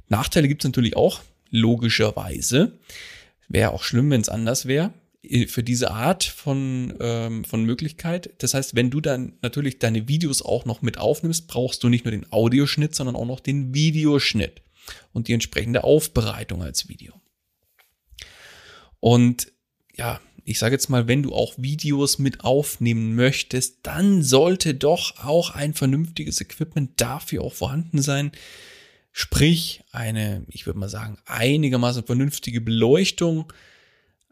Nachteile 0.08 0.48
gibt 0.48 0.64
es 0.64 0.68
natürlich 0.68 0.96
auch, 0.96 1.22
logischerweise. 1.50 2.80
Wäre 3.48 3.72
auch 3.72 3.84
schlimm, 3.84 4.10
wenn 4.10 4.22
es 4.22 4.30
anders 4.30 4.66
wäre. 4.66 4.94
Äh, 5.24 5.48
für 5.48 5.64
diese 5.64 5.92
Art 5.92 6.24
von, 6.24 6.94
ähm, 7.00 7.44
von 7.44 7.64
Möglichkeit. 7.64 8.34
Das 8.40 8.54
heißt, 8.54 8.76
wenn 8.76 8.90
du 8.90 9.02
dann 9.02 9.34
natürlich 9.42 9.80
deine 9.80 10.08
Videos 10.08 10.42
auch 10.42 10.66
noch 10.66 10.82
mit 10.82 10.98
aufnimmst, 10.98 11.48
brauchst 11.48 11.84
du 11.84 11.90
nicht 11.90 12.06
nur 12.06 12.12
den 12.12 12.32
Audioschnitt, 12.32 12.96
sondern 12.96 13.16
auch 13.16 13.26
noch 13.26 13.40
den 13.40 13.74
Videoschnitt 13.74 14.62
und 15.14 15.28
die 15.28 15.34
entsprechende 15.34 15.84
Aufbereitung 15.84 16.64
als 16.64 16.88
Video. 16.88 17.14
Und 19.00 19.52
ja, 19.96 20.20
ich 20.44 20.60
sage 20.60 20.76
jetzt 20.76 20.90
mal, 20.90 21.08
wenn 21.08 21.24
du 21.24 21.34
auch 21.34 21.56
Videos 21.58 22.20
mit 22.20 22.44
aufnehmen 22.46 23.16
möchtest, 23.16 23.80
dann 23.84 24.24
sollte 24.24 24.76
doch 24.76 25.18
auch 25.24 25.50
ein 25.50 25.74
vernünftiges 25.74 26.40
Equipment 26.40 27.02
dafür 27.02 27.44
auch 27.44 27.54
vorhanden 27.54 28.02
sein. 28.02 28.32
Sprich, 29.12 29.84
eine, 29.92 30.46
ich 30.48 30.66
würde 30.66 30.80
mal 30.80 30.90
sagen, 30.90 31.18
einigermaßen 31.26 32.06
vernünftige 32.06 32.62
Beleuchtung, 32.62 33.52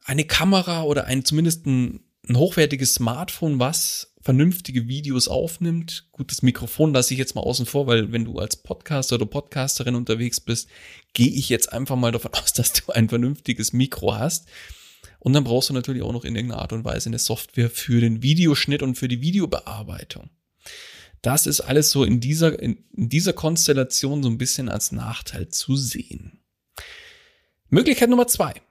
eine 0.06 0.24
Kamera 0.24 0.84
oder 0.84 1.06
ein 1.06 1.26
zumindest 1.26 1.66
ein, 1.66 2.02
ein 2.30 2.38
hochwertiges 2.38 2.94
Smartphone, 2.94 3.60
was 3.60 4.14
vernünftige 4.22 4.88
Videos 4.88 5.28
aufnimmt. 5.28 6.08
Gut, 6.12 6.32
das 6.32 6.42
Mikrofon 6.42 6.94
lasse 6.94 7.14
ich 7.14 7.20
jetzt 7.20 7.36
mal 7.36 7.42
außen 7.42 7.66
vor, 7.66 7.88
weil 7.88 8.12
wenn 8.12 8.26
du 8.26 8.40
als 8.40 8.58
Podcaster 8.58 9.16
oder 9.16 9.26
Podcasterin 9.26 9.96
unterwegs 9.96 10.40
bist, 10.40 10.70
gehe 11.14 11.30
ich 11.30 11.50
jetzt 11.50 11.74
einfach 11.74 11.96
mal 11.96 12.12
davon 12.12 12.34
aus, 12.42 12.54
dass 12.54 12.74
du 12.74 12.92
ein 12.92 13.10
vernünftiges 13.10 13.74
Mikro 13.74 14.16
hast. 14.16 14.48
Und 15.20 15.34
dann 15.34 15.44
brauchst 15.44 15.70
du 15.70 15.74
natürlich 15.74 16.04
auch 16.04 16.14
noch 16.14 16.24
in 16.24 16.36
irgendeiner 16.36 16.62
Art 16.62 16.74
und 16.74 16.86
Weise 16.86 17.10
eine 17.10 17.20
Software 17.20 17.72
für 17.72 18.00
den 18.00 18.22
Videoschnitt 18.22 18.84
und 18.84 18.96
für 18.96 19.08
die 19.08 19.22
Videobearbeitung. 19.22 20.30
Das 21.24 21.48
ist 21.48 21.62
alles 21.62 21.90
so 21.90 22.04
in 22.04 22.20
dieser, 22.20 22.60
in 22.60 22.78
dieser 22.92 23.34
Konstellation 23.34 24.22
so 24.22 24.30
ein 24.30 24.38
bisschen 24.38 24.70
als 24.70 24.92
Nachteil 24.92 25.50
zu 25.50 25.76
sehen. 25.76 26.44
Möglichkeit 27.70 28.10
Nummer 28.10 28.28
zwei. 28.28 28.62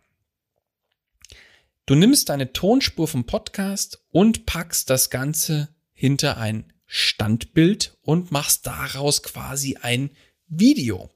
Du 1.87 1.95
nimmst 1.95 2.31
deine 2.31 2.55
Tonspur 2.55 3.07
vom 3.07 3.25
Podcast 3.25 4.03
und 4.11 4.47
packst 4.47 4.89
das 4.89 5.11
Ganze 5.11 5.69
hinter 5.93 6.39
ein 6.39 6.73
Standbild 6.87 7.99
und 8.01 8.33
machst 8.33 8.67
daraus 8.67 9.23
quasi 9.23 9.77
ein 9.83 10.09
Video. 10.47 11.11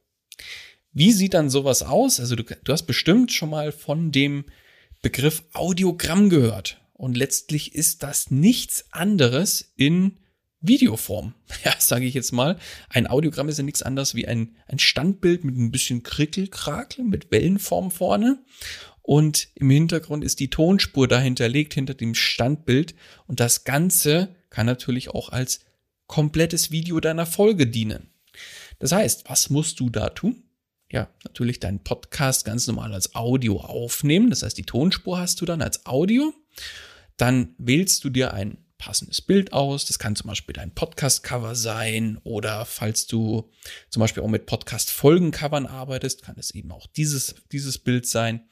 Wie 0.92 1.12
sieht 1.12 1.32
dann 1.32 1.48
sowas 1.48 1.82
aus? 1.82 2.20
Also 2.20 2.36
du, 2.36 2.42
du 2.42 2.70
hast 2.70 2.82
bestimmt 2.82 3.32
schon 3.32 3.48
mal 3.48 3.72
von 3.72 4.12
dem 4.12 4.44
Begriff 5.00 5.42
Audiogramm 5.54 6.28
gehört. 6.28 6.82
Und 6.92 7.16
letztlich 7.16 7.74
ist 7.74 8.02
das 8.02 8.30
nichts 8.30 8.92
anderes 8.92 9.72
in 9.76 10.18
Videoform. 10.60 11.34
Ja, 11.64 11.74
sage 11.78 12.04
ich 12.04 12.12
jetzt 12.12 12.32
mal. 12.32 12.58
Ein 12.90 13.06
Audiogramm 13.06 13.48
ist 13.48 13.56
ja 13.56 13.64
nichts 13.64 13.82
anderes 13.82 14.14
wie 14.14 14.28
ein, 14.28 14.56
ein 14.66 14.78
Standbild 14.78 15.44
mit 15.44 15.56
ein 15.56 15.70
bisschen 15.70 16.02
Krickelkrakel, 16.02 17.04
mit 17.04 17.30
Wellenform 17.30 17.90
vorne 17.90 18.44
und 19.08 19.48
im 19.54 19.70
Hintergrund 19.70 20.22
ist 20.22 20.38
die 20.38 20.50
Tonspur 20.50 21.08
dahinterlegt 21.08 21.72
hinter 21.72 21.94
dem 21.94 22.14
Standbild 22.14 22.94
und 23.26 23.40
das 23.40 23.64
Ganze 23.64 24.36
kann 24.50 24.66
natürlich 24.66 25.08
auch 25.08 25.30
als 25.30 25.60
komplettes 26.08 26.72
Video 26.72 27.00
deiner 27.00 27.24
Folge 27.24 27.66
dienen. 27.66 28.10
Das 28.80 28.92
heißt, 28.92 29.24
was 29.26 29.48
musst 29.48 29.80
du 29.80 29.88
da 29.88 30.10
tun? 30.10 30.42
Ja, 30.92 31.08
natürlich 31.24 31.58
deinen 31.58 31.82
Podcast 31.82 32.44
ganz 32.44 32.66
normal 32.66 32.92
als 32.92 33.14
Audio 33.14 33.60
aufnehmen. 33.60 34.28
Das 34.28 34.42
heißt, 34.42 34.58
die 34.58 34.66
Tonspur 34.66 35.18
hast 35.18 35.40
du 35.40 35.46
dann 35.46 35.62
als 35.62 35.86
Audio. 35.86 36.34
Dann 37.16 37.54
wählst 37.56 38.04
du 38.04 38.10
dir 38.10 38.34
ein 38.34 38.58
passendes 38.76 39.22
Bild 39.22 39.54
aus. 39.54 39.86
Das 39.86 39.98
kann 39.98 40.16
zum 40.16 40.28
Beispiel 40.28 40.52
dein 40.52 40.74
Podcast-Cover 40.74 41.54
sein 41.54 42.18
oder 42.24 42.66
falls 42.66 43.06
du 43.06 43.50
zum 43.88 44.00
Beispiel 44.00 44.22
auch 44.22 44.28
mit 44.28 44.44
Podcast-Folgencovern 44.44 45.64
arbeitest, 45.64 46.20
kann 46.20 46.36
es 46.38 46.50
eben 46.50 46.72
auch 46.72 46.86
dieses, 46.88 47.36
dieses 47.52 47.78
Bild 47.78 48.04
sein. 48.04 48.46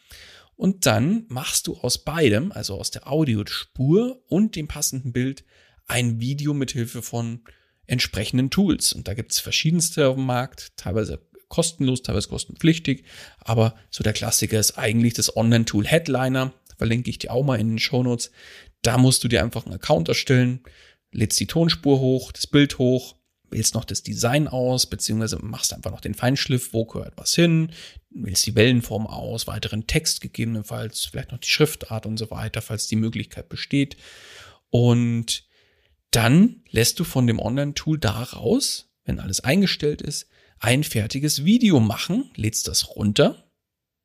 Und 0.56 0.86
dann 0.86 1.26
machst 1.28 1.66
du 1.66 1.76
aus 1.76 1.98
beidem, 1.98 2.50
also 2.50 2.78
aus 2.78 2.90
der 2.90 3.06
Audiospur 3.06 4.22
und 4.26 4.56
dem 4.56 4.68
passenden 4.68 5.12
Bild, 5.12 5.44
ein 5.86 6.18
Video 6.18 6.54
mit 6.54 6.72
Hilfe 6.72 7.02
von 7.02 7.42
entsprechenden 7.86 8.50
Tools. 8.50 8.92
Und 8.92 9.06
da 9.06 9.14
gibt's 9.14 9.38
verschiedenste 9.38 10.08
auf 10.08 10.16
dem 10.16 10.26
Markt, 10.26 10.72
teilweise 10.76 11.20
kostenlos, 11.48 12.02
teilweise 12.02 12.28
kostenpflichtig. 12.28 13.04
Aber 13.38 13.74
so 13.90 14.02
der 14.02 14.12
Klassiker 14.12 14.58
ist 14.58 14.78
eigentlich 14.78 15.14
das 15.14 15.36
Online-Tool 15.36 15.86
Headliner. 15.86 16.52
Verlinke 16.76 17.10
ich 17.10 17.18
dir 17.18 17.32
auch 17.32 17.44
mal 17.44 17.60
in 17.60 17.68
den 17.68 17.78
Show 17.78 18.02
Notes. 18.02 18.30
Da 18.82 18.98
musst 18.98 19.24
du 19.24 19.28
dir 19.28 19.42
einfach 19.42 19.66
einen 19.66 19.74
Account 19.74 20.08
erstellen, 20.08 20.60
lädst 21.12 21.40
die 21.40 21.46
Tonspur 21.46 22.00
hoch, 22.00 22.32
das 22.32 22.46
Bild 22.46 22.78
hoch, 22.78 23.15
wählst 23.50 23.74
noch 23.74 23.84
das 23.84 24.02
Design 24.02 24.48
aus, 24.48 24.86
beziehungsweise 24.86 25.38
machst 25.42 25.72
einfach 25.72 25.90
noch 25.90 26.00
den 26.00 26.14
Feinschliff, 26.14 26.72
wo 26.72 26.84
gehört 26.84 27.14
was 27.16 27.34
hin, 27.34 27.72
wählst 28.10 28.46
die 28.46 28.54
Wellenform 28.54 29.06
aus, 29.06 29.46
weiteren 29.46 29.86
Text 29.86 30.20
gegebenenfalls, 30.20 31.04
vielleicht 31.04 31.32
noch 31.32 31.38
die 31.38 31.48
Schriftart 31.48 32.06
und 32.06 32.16
so 32.16 32.30
weiter, 32.30 32.62
falls 32.62 32.86
die 32.86 32.96
Möglichkeit 32.96 33.48
besteht. 33.48 33.96
Und 34.70 35.46
dann 36.10 36.62
lässt 36.70 36.98
du 36.98 37.04
von 37.04 37.26
dem 37.26 37.38
Online-Tool 37.38 37.98
daraus, 37.98 38.92
wenn 39.04 39.20
alles 39.20 39.40
eingestellt 39.40 40.02
ist, 40.02 40.28
ein 40.58 40.84
fertiges 40.84 41.44
Video 41.44 41.80
machen, 41.80 42.30
lädst 42.34 42.68
das 42.68 42.96
runter 42.96 43.50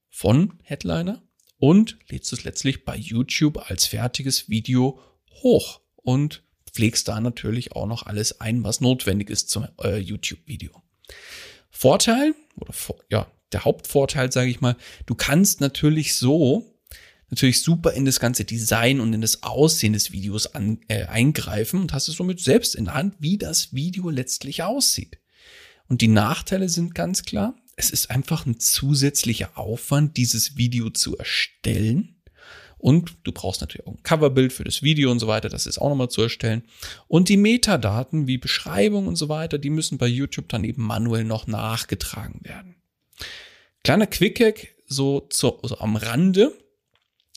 von 0.09 0.59
Headliner 0.63 1.23
und 1.57 1.97
lädst 2.09 2.33
es 2.33 2.43
letztlich 2.43 2.83
bei 2.83 2.97
YouTube 2.97 3.69
als 3.69 3.85
fertiges 3.85 4.49
Video 4.49 4.99
hoch 5.41 5.81
und 5.95 6.43
pflegst 6.71 7.07
da 7.07 7.19
natürlich 7.19 7.73
auch 7.73 7.87
noch 7.87 8.05
alles 8.05 8.39
ein, 8.41 8.63
was 8.63 8.81
notwendig 8.81 9.29
ist 9.29 9.49
zum 9.49 9.67
äh, 9.83 9.97
YouTube-Video. 9.97 10.71
Vorteil 11.69 12.33
oder 12.55 12.73
ja, 13.09 13.27
der 13.51 13.65
Hauptvorteil, 13.65 14.31
sage 14.31 14.49
ich 14.49 14.61
mal, 14.61 14.75
du 15.05 15.15
kannst 15.15 15.61
natürlich 15.61 16.15
so 16.15 16.71
natürlich 17.31 17.63
super 17.63 17.93
in 17.93 18.05
das 18.05 18.19
ganze 18.19 18.45
Design 18.45 18.99
und 18.99 19.13
in 19.13 19.21
das 19.21 19.41
Aussehen 19.41 19.93
des 19.93 20.11
Videos 20.11 20.47
an, 20.47 20.79
äh, 20.89 21.05
eingreifen 21.05 21.79
und 21.79 21.93
hast 21.93 22.09
es 22.09 22.15
somit 22.15 22.39
selbst 22.41 22.75
in 22.75 22.85
der 22.85 22.93
Hand, 22.93 23.15
wie 23.19 23.37
das 23.37 23.73
Video 23.73 24.09
letztlich 24.09 24.63
aussieht. 24.63 25.17
Und 25.87 26.01
die 26.01 26.09
Nachteile 26.09 26.69
sind 26.69 26.93
ganz 26.93 27.23
klar. 27.23 27.55
Es 27.77 27.89
ist 27.89 28.11
einfach 28.11 28.45
ein 28.45 28.59
zusätzlicher 28.59 29.57
Aufwand, 29.57 30.17
dieses 30.17 30.57
Video 30.57 30.89
zu 30.89 31.17
erstellen. 31.17 32.20
Und 32.81 33.15
du 33.23 33.31
brauchst 33.31 33.61
natürlich 33.61 33.87
auch 33.87 33.93
ein 33.93 34.03
Coverbild 34.03 34.51
für 34.51 34.63
das 34.63 34.81
Video 34.81 35.11
und 35.11 35.19
so 35.19 35.27
weiter, 35.27 35.49
das 35.49 35.67
ist 35.67 35.77
auch 35.77 35.89
nochmal 35.89 36.09
zu 36.09 36.21
erstellen. 36.21 36.63
Und 37.07 37.29
die 37.29 37.37
Metadaten 37.37 38.27
wie 38.27 38.37
Beschreibung 38.37 39.07
und 39.07 39.15
so 39.15 39.29
weiter, 39.29 39.57
die 39.57 39.69
müssen 39.69 39.97
bei 39.97 40.07
YouTube 40.07 40.49
dann 40.49 40.63
eben 40.63 40.81
manuell 40.83 41.23
noch 41.23 41.47
nachgetragen 41.47 42.41
werden. 42.43 42.75
Kleiner 43.83 44.07
Quick-Hack 44.07 44.75
so, 44.87 45.21
zu, 45.29 45.59
so 45.63 45.77
am 45.77 45.95
Rande 45.95 46.53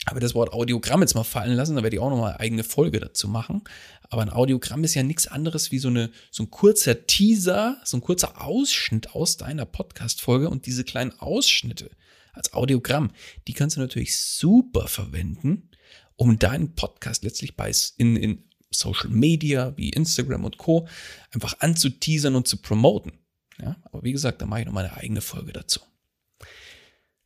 aber 0.06 0.20
das 0.20 0.34
Wort 0.34 0.52
Audiogramm 0.52 1.00
jetzt 1.00 1.14
mal 1.14 1.24
fallen 1.24 1.54
lassen, 1.54 1.76
da 1.76 1.82
werde 1.82 1.96
ich 1.96 2.02
auch 2.02 2.10
nochmal 2.10 2.36
eigene 2.38 2.64
Folge 2.64 3.00
dazu 3.00 3.26
machen. 3.26 3.62
Aber 4.10 4.22
ein 4.22 4.30
Audiogramm 4.30 4.84
ist 4.84 4.94
ja 4.94 5.02
nichts 5.02 5.26
anderes 5.26 5.70
wie 5.70 5.78
so, 5.78 5.88
eine, 5.88 6.10
so 6.30 6.42
ein 6.42 6.50
kurzer 6.50 7.06
Teaser, 7.06 7.78
so 7.84 7.96
ein 7.96 8.00
kurzer 8.00 8.42
Ausschnitt 8.42 9.14
aus 9.14 9.36
deiner 9.38 9.64
Podcast-Folge 9.64 10.50
und 10.50 10.66
diese 10.66 10.84
kleinen 10.84 11.18
Ausschnitte 11.18 11.90
als 12.34 12.52
Audiogramm, 12.52 13.10
die 13.48 13.52
kannst 13.52 13.76
du 13.76 13.80
natürlich 13.80 14.18
super 14.18 14.88
verwenden, 14.88 15.70
um 16.16 16.38
deinen 16.38 16.74
Podcast 16.74 17.24
letztlich 17.24 17.56
bei 17.56 17.72
in, 17.96 18.16
in 18.16 18.44
Social 18.70 19.10
Media 19.10 19.76
wie 19.76 19.90
Instagram 19.90 20.44
und 20.44 20.58
Co. 20.58 20.88
einfach 21.32 21.60
anzuteasern 21.60 22.34
und 22.34 22.48
zu 22.48 22.58
promoten. 22.58 23.12
Ja, 23.60 23.76
aber 23.84 24.02
wie 24.02 24.12
gesagt, 24.12 24.42
da 24.42 24.46
mache 24.46 24.60
ich 24.60 24.66
noch 24.66 24.72
mal 24.72 24.84
eine 24.84 24.96
eigene 24.96 25.20
Folge 25.20 25.52
dazu. 25.52 25.80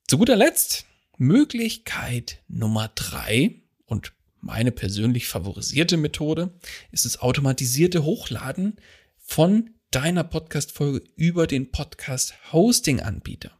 Zu 0.06 0.18
guter 0.18 0.36
Letzt 0.36 0.84
Möglichkeit 1.16 2.42
Nummer 2.48 2.90
drei 2.94 3.62
und 3.86 4.12
meine 4.40 4.70
persönlich 4.70 5.26
favorisierte 5.26 5.96
Methode 5.96 6.54
ist 6.92 7.04
das 7.04 7.20
automatisierte 7.20 8.04
Hochladen 8.04 8.76
von 9.18 9.70
deiner 9.90 10.22
Podcast-Folge 10.22 11.02
über 11.16 11.46
den 11.46 11.72
Podcast-Hosting-Anbieter. 11.72 13.57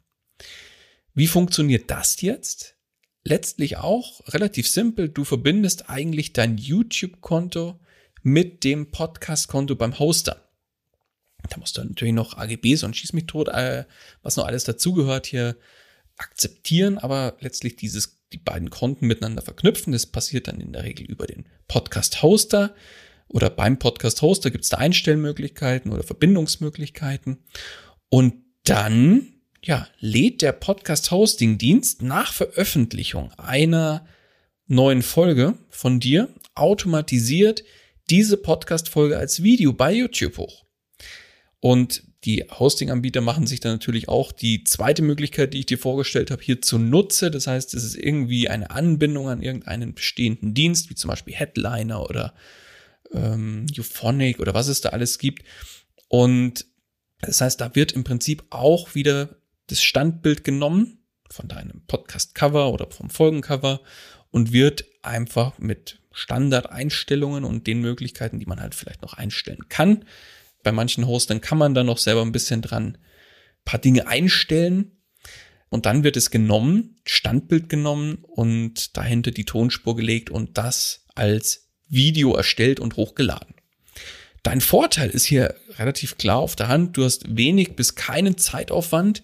Wie 1.18 1.26
funktioniert 1.26 1.90
das 1.90 2.20
jetzt? 2.20 2.76
Letztlich 3.25 3.76
auch 3.76 4.20
relativ 4.28 4.68
simpel. 4.68 5.08
Du 5.08 5.25
verbindest 5.25 5.90
eigentlich 5.90 6.32
dein 6.32 6.58
YouTube-Konto 6.58 7.80
mit 8.22 8.62
dem 8.62 8.92
Podcast-Konto 8.92 9.75
beim 9.75 9.98
Hoster. 9.98 10.48
Da 11.50 11.56
musst 11.56 11.76
du 11.76 11.82
natürlich 11.82 12.14
noch 12.14 12.38
AGBs 12.38 12.84
und 12.84 12.96
Schieß 12.96 13.14
mich 13.14 13.26
tot, 13.26 13.48
äh, 13.48 13.84
was 14.22 14.37
noch 14.37 14.46
alles 14.46 14.62
dazugehört 14.62 15.26
hier 15.26 15.56
akzeptieren, 16.18 16.98
aber 16.98 17.37
letztlich 17.40 17.75
dieses, 17.75 18.20
die 18.32 18.38
beiden 18.38 18.70
Konten 18.70 19.08
miteinander 19.08 19.42
verknüpfen. 19.42 19.92
Das 19.92 20.06
passiert 20.06 20.46
dann 20.46 20.60
in 20.60 20.72
der 20.72 20.84
Regel 20.84 21.04
über 21.04 21.26
den 21.26 21.48
Podcast-Hoster 21.66 22.76
oder 23.26 23.50
beim 23.50 23.80
Podcast-Hoster 23.80 24.52
gibt 24.52 24.62
es 24.62 24.70
da 24.70 24.76
Einstellmöglichkeiten 24.76 25.90
oder 25.90 26.04
Verbindungsmöglichkeiten. 26.04 27.38
Und 28.08 28.34
dann, 28.62 29.38
ja, 29.62 29.88
lädt 29.98 30.42
der 30.42 30.52
Podcast-Hosting-Dienst 30.52 32.02
nach 32.02 32.32
Veröffentlichung 32.32 33.32
einer 33.32 34.06
neuen 34.66 35.02
Folge 35.02 35.54
von 35.68 36.00
dir 36.00 36.28
automatisiert 36.54 37.64
diese 38.10 38.36
Podcast-Folge 38.36 39.18
als 39.18 39.42
Video 39.42 39.73
bei 39.73 39.92
YouTube 39.92 40.38
hoch. 40.38 40.64
Und 41.60 42.04
die 42.25 42.44
Hosting-Anbieter 42.50 43.21
machen 43.21 43.47
sich 43.47 43.60
dann 43.60 43.73
natürlich 43.73 44.08
auch 44.08 44.32
die 44.32 44.64
zweite 44.64 45.02
Möglichkeit, 45.02 45.54
die 45.54 45.60
ich 45.60 45.66
dir 45.66 45.78
vorgestellt 45.78 46.30
habe, 46.30 46.42
hier 46.42 46.60
zunutze. 46.60 47.30
Das 47.30 47.47
heißt, 47.47 47.75
es 47.75 47.84
ist 47.84 47.97
irgendwie 47.97 48.49
eine 48.49 48.71
Anbindung 48.71 49.28
an 49.28 49.42
irgendeinen 49.42 49.94
bestehenden 49.94 50.54
Dienst, 50.54 50.90
wie 50.90 50.94
zum 50.94 51.08
Beispiel 51.08 51.34
Headliner 51.34 52.02
oder 52.02 52.34
ähm, 53.12 53.66
Euphonic 53.76 54.40
oder 54.40 54.54
was 54.54 54.68
es 54.68 54.80
da 54.80 54.90
alles 54.90 55.18
gibt. 55.18 55.44
Und 56.08 56.66
das 57.21 57.40
heißt, 57.40 57.60
da 57.60 57.75
wird 57.75 57.92
im 57.92 58.04
Prinzip 58.04 58.44
auch 58.50 58.94
wieder 58.94 59.36
das 59.69 59.83
Standbild 59.83 60.45
genommen 60.45 60.99
von 61.31 61.49
deinem 61.49 61.83
Podcast-Cover 61.87 62.73
oder 62.73 62.91
vom 62.91 63.11
Folgencover 63.11 63.81
und 64.31 64.52
wird 64.52 64.85
einfach 65.02 65.59
mit 65.59 66.00
Standardeinstellungen 66.13 67.45
und 67.45 67.67
den 67.67 67.81
Möglichkeiten, 67.81 68.41
die 68.41 68.47
man 68.47 68.61
halt 68.61 68.75
vielleicht 68.75 69.02
noch 69.02 69.15
einstellen 69.15 69.69
kann, 69.69 70.04
bei 70.63 70.73
manchen 70.73 71.07
Hostern 71.07 71.41
kann 71.41 71.59
man 71.59 71.75
da 71.75 71.85
noch 71.85 71.99
selber 71.99 72.23
ein 72.23 72.33
bisschen 72.33 72.63
dran 72.63 72.99
paar 73.65 73.81
Dinge 73.81 74.07
einstellen. 74.07 74.93
Und 75.71 75.85
dann 75.87 76.02
wird 76.02 76.17
es 76.17 76.31
genommen, 76.31 76.97
Standbild 77.04 77.69
genommen 77.69 78.19
und 78.23 78.97
dahinter 78.97 79.31
die 79.31 79.45
Tonspur 79.45 79.97
gelegt 79.97 80.31
und 80.31 80.57
das 80.57 81.04
als 81.15 81.69
Video 81.89 82.35
erstellt 82.35 82.81
und 82.81 82.97
hochgeladen. 82.97 83.54
Dein 84.43 84.63
Vorteil 84.63 85.11
ist 85.11 85.25
hier 85.25 85.54
relativ 85.78 86.17
klar 86.17 86.39
auf 86.39 86.57
der 86.57 86.69
Hand. 86.69 86.97
Du 86.97 87.04
hast 87.04 87.37
wenig 87.37 87.76
bis 87.76 87.95
keinen 87.95 88.39
Zeitaufwand. 88.39 89.23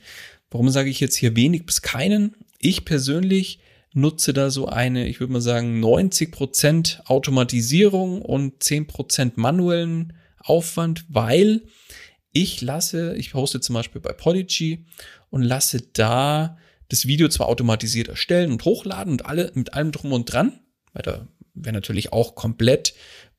Warum 0.54 0.70
sage 0.70 0.88
ich 0.88 1.00
jetzt 1.00 1.16
hier 1.16 1.34
wenig 1.34 1.66
bis 1.66 1.82
keinen? 1.82 2.36
Ich 2.60 2.84
persönlich 2.84 3.58
nutze 3.92 4.32
da 4.32 4.50
so 4.50 4.68
eine, 4.68 5.08
ich 5.08 5.18
würde 5.18 5.32
mal 5.32 5.40
sagen, 5.40 5.80
90 5.80 6.30
Prozent 6.30 7.02
Automatisierung 7.06 8.22
und 8.22 8.62
10 8.62 8.86
Prozent 8.86 9.36
manuellen 9.36 10.12
Aufwand, 10.38 11.06
weil 11.08 11.62
ich 12.30 12.62
lasse, 12.62 13.16
ich 13.16 13.32
poste 13.32 13.58
zum 13.58 13.74
Beispiel 13.74 14.00
bei 14.00 14.12
Podigy 14.12 14.86
und 15.28 15.42
lasse 15.42 15.80
da 15.92 16.56
das 16.88 17.08
Video 17.08 17.28
zwar 17.28 17.48
automatisiert 17.48 18.06
erstellen 18.06 18.52
und 18.52 18.64
hochladen 18.64 19.14
und 19.14 19.26
alle 19.26 19.50
mit 19.54 19.74
allem 19.74 19.90
drum 19.90 20.12
und 20.12 20.32
dran, 20.32 20.60
weil 20.92 21.02
da 21.02 21.26
wäre 21.54 21.74
natürlich 21.74 22.12
auch 22.12 22.36
komplett 22.36 22.94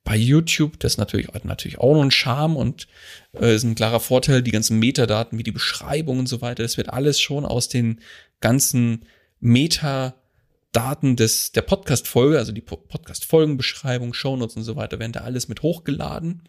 bei 0.06 0.16
YouTube, 0.16 0.80
das 0.80 0.98
natürlich, 0.98 1.28
hat 1.28 1.44
natürlich 1.44 1.80
auch 1.80 1.94
noch 1.94 2.02
einen 2.02 2.12
Charme 2.12 2.56
und 2.56 2.88
äh, 3.34 3.54
ist 3.54 3.64
ein 3.64 3.76
klarer 3.76 4.00
Vorteil, 4.00 4.42
die 4.42 4.52
ganzen 4.52 4.80
Metadaten 4.80 5.38
wie 5.38 5.44
die 5.44 5.52
Beschreibung 5.52 6.20
und 6.20 6.28
so 6.28 6.42
weiter, 6.42 6.64
das 6.64 6.78
wird 6.78 6.90
alles 6.90 7.20
schon 7.20 7.46
aus 7.46 7.68
den 7.68 8.00
ganzen 8.40 9.06
Metadaten 9.42 11.18
des, 11.18 11.52
der 11.52 11.64
Podcast-Folge, 11.64 12.38
also 12.38 12.54
die 12.54 12.62
Podcast-Folgenbeschreibung, 12.62 14.14
Shownotes 14.14 14.56
und 14.56 14.64
so 14.64 14.78
weiter, 14.78 15.00
werden 15.00 15.12
da 15.12 15.22
alles 15.22 15.50
mit 15.50 15.62
hochgeladen 15.62 16.48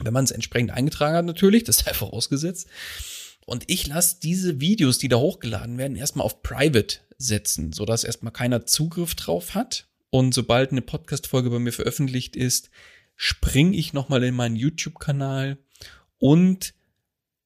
wenn 0.00 0.12
man 0.12 0.24
es 0.24 0.30
entsprechend 0.30 0.70
eingetragen 0.70 1.16
hat, 1.16 1.24
natürlich, 1.24 1.64
das 1.64 1.78
sei 1.78 1.94
vorausgesetzt. 1.94 2.68
Und 3.44 3.64
ich 3.68 3.86
lasse 3.86 4.16
diese 4.22 4.60
Videos, 4.60 4.98
die 4.98 5.08
da 5.08 5.16
hochgeladen 5.16 5.78
werden, 5.78 5.96
erstmal 5.96 6.24
auf 6.24 6.42
Private 6.42 6.98
setzen, 7.16 7.72
sodass 7.72 8.04
erstmal 8.04 8.32
keiner 8.32 8.66
Zugriff 8.66 9.14
drauf 9.14 9.54
hat. 9.54 9.86
Und 10.10 10.34
sobald 10.34 10.70
eine 10.70 10.82
Podcast-Folge 10.82 11.50
bei 11.50 11.58
mir 11.58 11.72
veröffentlicht 11.72 12.36
ist, 12.36 12.70
springe 13.16 13.76
ich 13.76 13.92
nochmal 13.92 14.22
in 14.24 14.34
meinen 14.34 14.56
YouTube-Kanal 14.56 15.58
und 16.18 16.74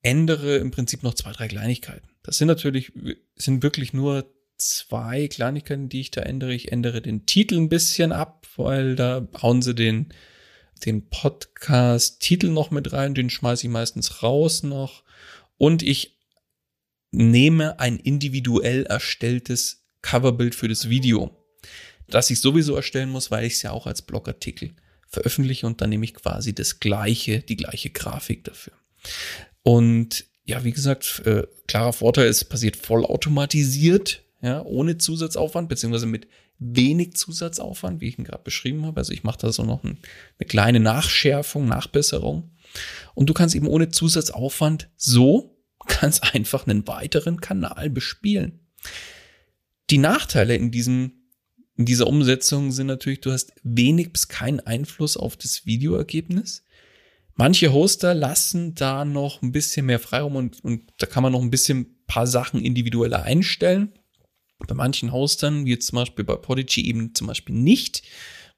ändere 0.03 0.57
im 0.57 0.71
Prinzip 0.71 1.03
noch 1.03 1.15
zwei, 1.15 1.33
drei 1.33 1.49
Kleinigkeiten. 1.49 2.09
Das 2.23 2.39
sind 2.39 2.49
natürlich, 2.49 2.93
sind 3.37 3.63
wirklich 3.63 3.93
nur 3.93 4.33
zwei 4.57 5.29
Kleinigkeiten, 5.29 5.89
die 5.89 6.01
ich 6.01 6.11
da 6.11 6.23
ändere. 6.23 6.55
Ich 6.55 6.71
ändere 6.71 7.01
den 7.01 7.27
Titel 7.27 7.57
ein 7.57 7.69
bisschen 7.69 8.13
ab, 8.13 8.47
weil 8.57 8.97
da 8.97 9.27
hauen 9.43 9.63
sie 9.63 9.75
den 9.75 10.13
den 10.85 11.09
Podcast-Titel 11.09 12.49
noch 12.49 12.71
mit 12.71 12.93
rein, 12.93 13.15
den 13.15 13.31
schmeiße 13.31 13.67
ich 13.67 13.73
meistens 13.73 14.23
raus 14.23 14.63
noch. 14.63 15.05
Und 15.57 15.83
ich 15.83 16.19
nehme 17.11 17.81
ein 17.81 17.99
individuell 17.99 18.85
erstelltes 18.85 19.85
Coverbild 20.03 20.55
für 20.55 20.69
das 20.69 20.89
Video, 20.89 21.37
das 22.11 22.31
ich 22.31 22.41
sowieso 22.41 22.77
erstellen 22.77 23.11
muss, 23.11 23.31
weil 23.31 23.45
ich 23.45 23.55
es 23.55 23.63
ja 23.63 23.73
auch 23.73 23.87
als 23.87 24.03
Blogartikel 24.03 24.73
veröffentliche 25.09 25.67
und 25.67 25.81
dann 25.81 25.91
nehme 25.91 26.05
ich 26.05 26.15
quasi 26.15 26.55
das 26.55 26.81
gleiche, 26.81 27.41
die 27.41 27.57
gleiche 27.57 27.91
Grafik 27.91 28.45
dafür. 28.45 28.75
Und 29.63 30.25
ja, 30.45 30.65
wie 30.65 30.73
gesagt, 30.73 31.23
äh, 31.27 31.47
klarer 31.67 31.93
Vorteil 31.93 32.29
ist, 32.29 32.45
passiert 32.45 32.77
vollautomatisiert, 32.77 34.23
ja, 34.43 34.63
ohne 34.63 34.99
Zusatzaufwand, 34.99 35.69
beziehungsweise 35.69 36.07
mit 36.07 36.27
wenig 36.59 37.15
Zusatzaufwand, 37.17 38.01
wie 38.01 38.09
ich 38.09 38.19
ihn 38.19 38.25
gerade 38.25 38.45
beschrieben 38.45 38.87
habe. 38.87 39.01
Also 39.01 39.13
ich 39.13 39.25
mache 39.25 39.39
da 39.39 39.53
so 39.53 39.65
noch 39.65 39.83
ein, 39.83 39.99
eine 40.39 40.47
kleine 40.47 40.81
Nachschärfung, 40.81 41.67
Nachbesserung. 41.67 42.51
Und 43.15 43.29
du 43.29 43.35
kannst 43.35 43.55
eben 43.55 43.67
ohne 43.67 43.89
Zusatzaufwand 43.89 44.89
so 44.97 45.59
ganz 46.01 46.21
einfach 46.33 46.67
einen 46.67 46.87
weiteren 46.87 47.41
Kanal 47.41 47.91
bespielen. 47.91 48.61
Die 49.89 49.99
Nachteile 49.99 50.55
in 50.55 50.71
diesem 50.71 51.20
in 51.81 51.87
dieser 51.87 52.09
Umsetzung 52.09 52.73
sind 52.73 52.89
natürlich, 52.89 53.23
du 53.23 53.33
hast 53.33 53.55
wenig 53.63 54.13
bis 54.13 54.29
keinen 54.29 54.61
Einfluss 54.61 55.17
auf 55.17 55.39
das 55.39 55.65
Videoergebnis. 55.65 56.63
Manche 57.37 57.73
Hoster 57.73 58.13
lassen 58.13 58.75
da 58.75 59.07
noch 59.07 59.41
ein 59.41 59.51
bisschen 59.51 59.87
mehr 59.87 59.99
Freiraum 59.99 60.37
und, 60.37 60.63
und 60.63 60.93
da 60.99 61.07
kann 61.07 61.23
man 61.23 61.33
noch 61.33 61.41
ein 61.41 61.49
bisschen 61.49 62.05
paar 62.07 62.27
Sachen 62.27 62.63
individueller 62.63 63.23
einstellen. 63.23 63.95
Bei 64.59 64.75
manchen 64.75 65.11
Hostern, 65.11 65.65
wie 65.65 65.71
jetzt 65.71 65.87
zum 65.87 65.97
Beispiel 65.97 66.23
bei 66.23 66.37
Podigy 66.37 66.87
eben 66.87 67.15
zum 67.15 67.29
Beispiel 67.29 67.55
nicht, 67.55 68.03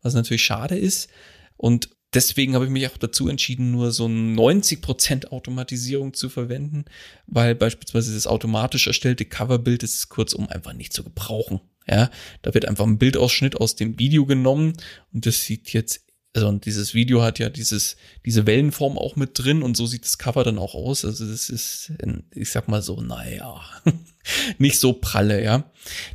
was 0.02 0.14
natürlich 0.14 0.42
schade 0.42 0.76
ist. 0.76 1.08
Und 1.56 1.90
deswegen 2.14 2.54
habe 2.54 2.64
ich 2.64 2.70
mich 2.70 2.86
auch 2.88 2.96
dazu 2.96 3.28
entschieden, 3.28 3.70
nur 3.70 3.92
so 3.92 4.06
90% 4.06 5.28
Automatisierung 5.28 6.14
zu 6.14 6.28
verwenden, 6.28 6.84
weil 7.26 7.54
beispielsweise 7.54 8.14
das 8.14 8.26
automatisch 8.26 8.86
erstellte 8.86 9.24
Coverbild 9.24 9.82
ist 9.82 10.08
kurzum 10.08 10.48
einfach 10.48 10.72
nicht 10.72 10.92
zu 10.92 11.04
gebrauchen. 11.04 11.60
Ja, 11.88 12.10
da 12.42 12.54
wird 12.54 12.66
einfach 12.66 12.86
ein 12.86 12.98
Bildausschnitt 12.98 13.56
aus 13.56 13.74
dem 13.74 13.98
Video 13.98 14.24
genommen 14.24 14.74
und 15.12 15.26
das 15.26 15.42
sieht 15.42 15.72
jetzt 15.72 16.04
also 16.34 16.48
und 16.48 16.64
dieses 16.64 16.94
Video 16.94 17.22
hat 17.22 17.38
ja 17.38 17.50
dieses, 17.50 17.96
diese 18.24 18.46
Wellenform 18.46 18.96
auch 18.96 19.16
mit 19.16 19.38
drin 19.38 19.62
und 19.62 19.76
so 19.76 19.86
sieht 19.86 20.04
das 20.04 20.16
Cover 20.16 20.44
dann 20.44 20.58
auch 20.58 20.74
aus. 20.74 21.04
Also 21.04 21.26
das 21.26 21.50
ist, 21.50 21.92
ich 22.34 22.50
sag 22.50 22.68
mal 22.68 22.80
so, 22.80 23.02
naja, 23.02 23.60
nicht 24.58 24.78
so 24.78 24.94
pralle, 24.94 25.44
ja. 25.44 25.70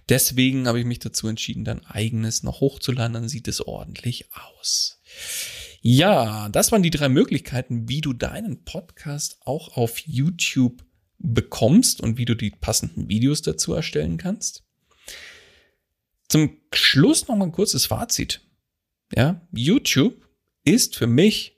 Deswegen 0.09 0.67
habe 0.67 0.79
ich 0.79 0.85
mich 0.85 0.99
dazu 0.99 1.27
entschieden, 1.27 1.65
dann 1.65 1.85
eigenes 1.85 2.41
noch 2.41 2.61
hochzuladen, 2.61 3.13
dann 3.13 3.29
sieht 3.29 3.47
es 3.47 3.61
ordentlich 3.61 4.25
aus. 4.31 4.99
Ja, 5.81 6.49
das 6.49 6.71
waren 6.71 6.83
die 6.83 6.89
drei 6.89 7.09
Möglichkeiten, 7.09 7.87
wie 7.87 8.01
du 8.01 8.13
deinen 8.13 8.63
Podcast 8.63 9.37
auch 9.41 9.77
auf 9.77 9.99
YouTube 9.99 10.83
bekommst 11.19 12.01
und 12.01 12.17
wie 12.17 12.25
du 12.25 12.35
die 12.35 12.51
passenden 12.51 13.09
Videos 13.09 13.41
dazu 13.41 13.73
erstellen 13.73 14.17
kannst. 14.17 14.63
Zum 16.27 16.57
Schluss 16.73 17.27
noch 17.27 17.35
mal 17.35 17.45
ein 17.45 17.51
kurzes 17.51 17.85
Fazit. 17.85 18.41
Ja, 19.15 19.41
YouTube 19.51 20.27
ist 20.63 20.95
für 20.95 21.07
mich 21.07 21.57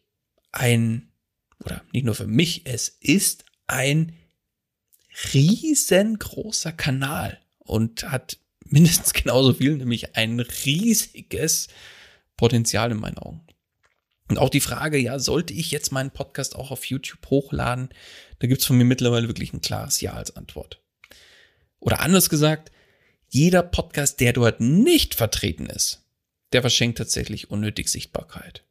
ein, 0.51 1.11
oder 1.63 1.83
nicht 1.91 2.05
nur 2.05 2.15
für 2.15 2.27
mich, 2.27 2.65
es 2.65 2.89
ist 2.89 3.45
ein 3.67 4.13
riesengroßer 5.33 6.71
Kanal 6.71 7.39
und 7.57 8.11
hat 8.11 8.37
mindestens 8.65 9.13
genauso 9.13 9.53
viel, 9.53 9.77
nämlich 9.77 10.15
ein 10.15 10.39
riesiges 10.39 11.67
Potenzial 12.37 12.91
in 12.91 12.99
meinen 12.99 13.17
Augen. 13.17 13.41
Und 14.29 14.37
auch 14.37 14.49
die 14.49 14.61
Frage, 14.61 14.97
ja, 14.97 15.17
sollte 15.17 15.53
ich 15.53 15.71
jetzt 15.71 15.91
meinen 15.91 16.11
Podcast 16.11 16.55
auch 16.55 16.69
auf 16.69 16.85
YouTube 16.85 17.25
hochladen? 17.29 17.89
Da 18.37 18.47
gibt's 18.47 18.65
von 18.65 18.77
mir 18.77 18.85
mittlerweile 18.85 19.27
wirklich 19.27 19.53
ein 19.53 19.61
klares 19.61 20.01
Ja 20.01 20.13
als 20.13 20.35
Antwort. 20.35 20.79
Oder 21.79 22.01
anders 22.01 22.29
gesagt, 22.29 22.71
jeder 23.27 23.63
Podcast, 23.63 24.19
der 24.19 24.33
dort 24.33 24.61
nicht 24.61 25.15
vertreten 25.15 25.65
ist, 25.65 26.03
der 26.53 26.61
verschenkt 26.61 26.99
tatsächlich 26.99 27.49
unnötig 27.49 27.89
Sichtbarkeit. 27.89 28.63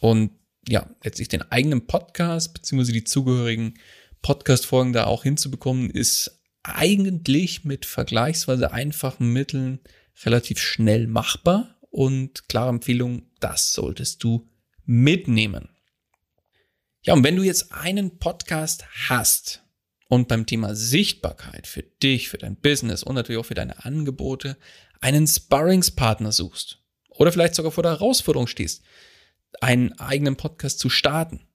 Und 0.00 0.32
ja, 0.68 0.88
letztlich 1.02 1.28
den 1.28 1.42
eigenen 1.50 1.86
Podcast 1.86 2.52
beziehungsweise 2.52 2.92
die 2.92 3.04
zugehörigen 3.04 3.74
Podcast-Folgen 4.20 4.92
da 4.92 5.04
auch 5.04 5.22
hinzubekommen, 5.22 5.90
ist 5.90 6.40
eigentlich 6.64 7.64
mit 7.64 7.86
vergleichsweise 7.86 8.72
einfachen 8.72 9.32
Mitteln 9.32 9.80
relativ 10.24 10.60
schnell 10.60 11.06
machbar 11.06 11.76
und 11.90 12.48
klare 12.48 12.70
Empfehlung, 12.70 13.22
das 13.40 13.72
solltest 13.72 14.22
du 14.22 14.48
mitnehmen. 14.84 15.68
Ja, 17.02 17.14
und 17.14 17.24
wenn 17.24 17.36
du 17.36 17.42
jetzt 17.42 17.72
einen 17.72 18.18
Podcast 18.18 18.84
hast 19.08 19.62
und 20.08 20.28
beim 20.28 20.46
Thema 20.46 20.74
Sichtbarkeit 20.74 21.66
für 21.66 21.82
dich, 21.82 22.28
für 22.28 22.38
dein 22.38 22.56
Business 22.56 23.02
und 23.02 23.14
natürlich 23.14 23.40
auch 23.40 23.46
für 23.46 23.54
deine 23.54 23.84
Angebote 23.84 24.56
einen 25.00 25.26
Sparringspartner 25.26 26.32
suchst, 26.32 26.78
oder 27.08 27.32
vielleicht 27.32 27.54
sogar 27.54 27.72
vor 27.72 27.82
der 27.82 27.92
Herausforderung 27.92 28.46
stehst, 28.46 28.82
einen 29.60 29.92
eigenen 29.98 30.36
Podcast 30.36 30.78
zu 30.78 30.88
starten, 30.90 31.46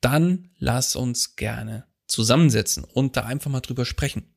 dann 0.00 0.50
lass 0.58 0.96
uns 0.96 1.36
gerne 1.36 1.86
zusammensetzen 2.06 2.84
und 2.84 3.16
da 3.16 3.24
einfach 3.24 3.50
mal 3.50 3.60
drüber 3.60 3.84
sprechen. 3.84 4.34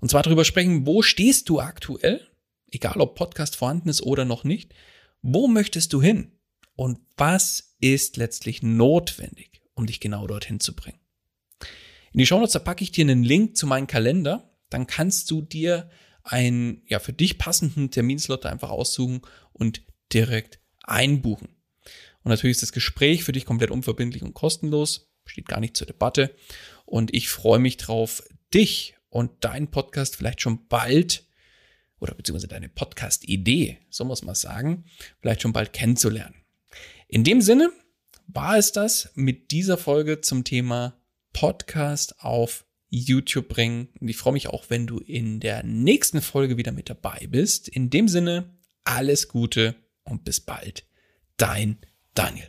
Und 0.00 0.10
zwar 0.10 0.22
drüber 0.22 0.44
sprechen, 0.44 0.86
wo 0.86 1.02
stehst 1.02 1.48
du 1.48 1.60
aktuell, 1.60 2.26
egal 2.70 3.00
ob 3.00 3.16
Podcast 3.16 3.56
vorhanden 3.56 3.88
ist 3.88 4.02
oder 4.02 4.24
noch 4.24 4.44
nicht, 4.44 4.74
wo 5.22 5.48
möchtest 5.48 5.92
du 5.92 6.02
hin 6.02 6.37
und 6.78 7.00
was 7.16 7.74
ist 7.80 8.18
letztlich 8.18 8.62
notwendig, 8.62 9.62
um 9.74 9.86
dich 9.86 9.98
genau 9.98 10.28
dorthin 10.28 10.60
zu 10.60 10.76
bringen. 10.76 11.00
In 12.12 12.18
die 12.18 12.26
Shownotes, 12.26 12.52
da 12.52 12.60
packe 12.60 12.84
ich 12.84 12.92
dir 12.92 13.02
einen 13.02 13.24
Link 13.24 13.56
zu 13.56 13.66
meinem 13.66 13.88
Kalender, 13.88 14.56
dann 14.70 14.86
kannst 14.86 15.28
du 15.32 15.42
dir 15.42 15.90
einen 16.22 16.82
ja 16.86 17.00
für 17.00 17.12
dich 17.12 17.36
passenden 17.36 17.90
Terminslot 17.90 18.46
einfach 18.46 18.70
aussuchen 18.70 19.22
und 19.52 19.82
direkt 20.12 20.60
einbuchen. 20.84 21.48
Und 22.22 22.30
natürlich 22.30 22.58
ist 22.58 22.62
das 22.62 22.72
Gespräch 22.72 23.24
für 23.24 23.32
dich 23.32 23.44
komplett 23.44 23.72
unverbindlich 23.72 24.22
und 24.22 24.34
kostenlos, 24.34 25.10
steht 25.24 25.48
gar 25.48 25.58
nicht 25.58 25.76
zur 25.76 25.88
Debatte. 25.88 26.32
Und 26.86 27.12
ich 27.12 27.28
freue 27.28 27.58
mich 27.58 27.76
drauf, 27.76 28.22
dich 28.54 28.94
und 29.08 29.32
deinen 29.44 29.72
Podcast 29.72 30.14
vielleicht 30.14 30.42
schon 30.42 30.68
bald 30.68 31.26
oder 31.98 32.14
beziehungsweise 32.14 32.46
deine 32.46 32.68
Podcast-Idee, 32.68 33.78
so 33.90 34.04
muss 34.04 34.22
man 34.22 34.36
sagen, 34.36 34.84
vielleicht 35.20 35.42
schon 35.42 35.52
bald 35.52 35.72
kennenzulernen. 35.72 36.37
In 37.10 37.24
dem 37.24 37.40
Sinne 37.40 37.70
war 38.26 38.58
es 38.58 38.72
das 38.72 39.08
mit 39.14 39.50
dieser 39.50 39.78
Folge 39.78 40.20
zum 40.20 40.44
Thema 40.44 41.00
Podcast 41.32 42.20
auf 42.20 42.66
YouTube 42.90 43.48
bringen. 43.48 43.88
Und 43.98 44.08
ich 44.08 44.18
freue 44.18 44.34
mich 44.34 44.48
auch, 44.48 44.66
wenn 44.68 44.86
du 44.86 44.98
in 44.98 45.40
der 45.40 45.64
nächsten 45.64 46.20
Folge 46.20 46.58
wieder 46.58 46.72
mit 46.72 46.90
dabei 46.90 47.26
bist. 47.30 47.66
In 47.68 47.88
dem 47.88 48.08
Sinne, 48.08 48.58
alles 48.84 49.28
Gute 49.28 49.74
und 50.04 50.24
bis 50.24 50.40
bald. 50.40 50.84
Dein 51.38 51.78
Daniel. 52.12 52.48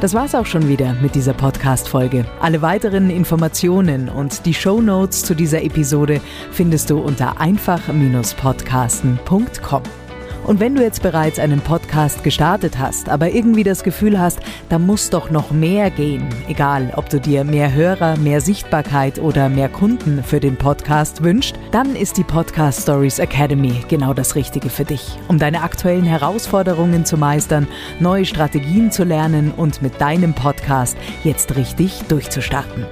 Das 0.00 0.14
war's 0.14 0.34
auch 0.34 0.46
schon 0.46 0.70
wieder 0.70 0.94
mit 1.02 1.14
dieser 1.14 1.34
Podcast-Folge. 1.34 2.24
Alle 2.40 2.62
weiteren 2.62 3.10
Informationen 3.10 4.08
und 4.08 4.46
die 4.46 4.54
Show 4.54 4.80
Notes 4.80 5.22
zu 5.22 5.34
dieser 5.34 5.62
Episode 5.62 6.22
findest 6.50 6.88
du 6.88 6.98
unter 6.98 7.38
einfach-podcasten.com. 7.38 10.07
Und 10.48 10.60
wenn 10.60 10.74
du 10.74 10.82
jetzt 10.82 11.02
bereits 11.02 11.38
einen 11.38 11.60
Podcast 11.60 12.24
gestartet 12.24 12.78
hast, 12.78 13.10
aber 13.10 13.28
irgendwie 13.28 13.64
das 13.64 13.82
Gefühl 13.82 14.18
hast, 14.18 14.40
da 14.70 14.78
muss 14.78 15.10
doch 15.10 15.30
noch 15.30 15.50
mehr 15.50 15.90
gehen, 15.90 16.26
egal 16.48 16.90
ob 16.96 17.10
du 17.10 17.20
dir 17.20 17.44
mehr 17.44 17.74
Hörer, 17.74 18.16
mehr 18.16 18.40
Sichtbarkeit 18.40 19.18
oder 19.18 19.50
mehr 19.50 19.68
Kunden 19.68 20.24
für 20.24 20.40
den 20.40 20.56
Podcast 20.56 21.22
wünscht, 21.22 21.54
dann 21.70 21.94
ist 21.94 22.16
die 22.16 22.24
Podcast 22.24 22.80
Stories 22.80 23.18
Academy 23.18 23.82
genau 23.88 24.14
das 24.14 24.36
Richtige 24.36 24.70
für 24.70 24.86
dich, 24.86 25.18
um 25.28 25.38
deine 25.38 25.62
aktuellen 25.62 26.04
Herausforderungen 26.04 27.04
zu 27.04 27.18
meistern, 27.18 27.68
neue 28.00 28.24
Strategien 28.24 28.90
zu 28.90 29.04
lernen 29.04 29.52
und 29.54 29.82
mit 29.82 30.00
deinem 30.00 30.32
Podcast 30.32 30.96
jetzt 31.24 31.56
richtig 31.56 32.04
durchzustarten. 32.08 32.86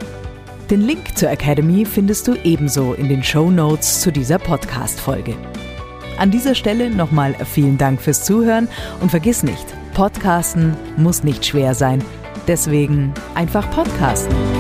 Den 0.69 0.83
Link 0.83 1.17
zur 1.17 1.31
Academy 1.31 1.87
findest 1.87 2.29
du 2.29 2.35
ebenso 2.45 2.93
in 2.93 3.09
den 3.09 3.25
Show 3.25 3.51
Notes 3.51 4.03
zu 4.03 4.13
dieser 4.13 4.39
Podcast-Folge. 4.39 5.37
An 6.19 6.31
dieser 6.31 6.55
Stelle 6.55 6.91
nochmal 6.91 7.35
vielen 7.45 7.79
Dank 7.79 8.01
fürs 8.01 8.25
Zuhören 8.25 8.69
und 9.01 9.11
vergiss 9.11 9.43
nicht, 9.43 9.67
Podcasten 9.95 10.77
muss 10.97 11.25
nicht 11.25 11.45
schwer 11.45 11.75
sein. 11.75 12.03
Deswegen 12.47 13.13
einfach 13.35 13.71
Podcasten. 13.71 14.56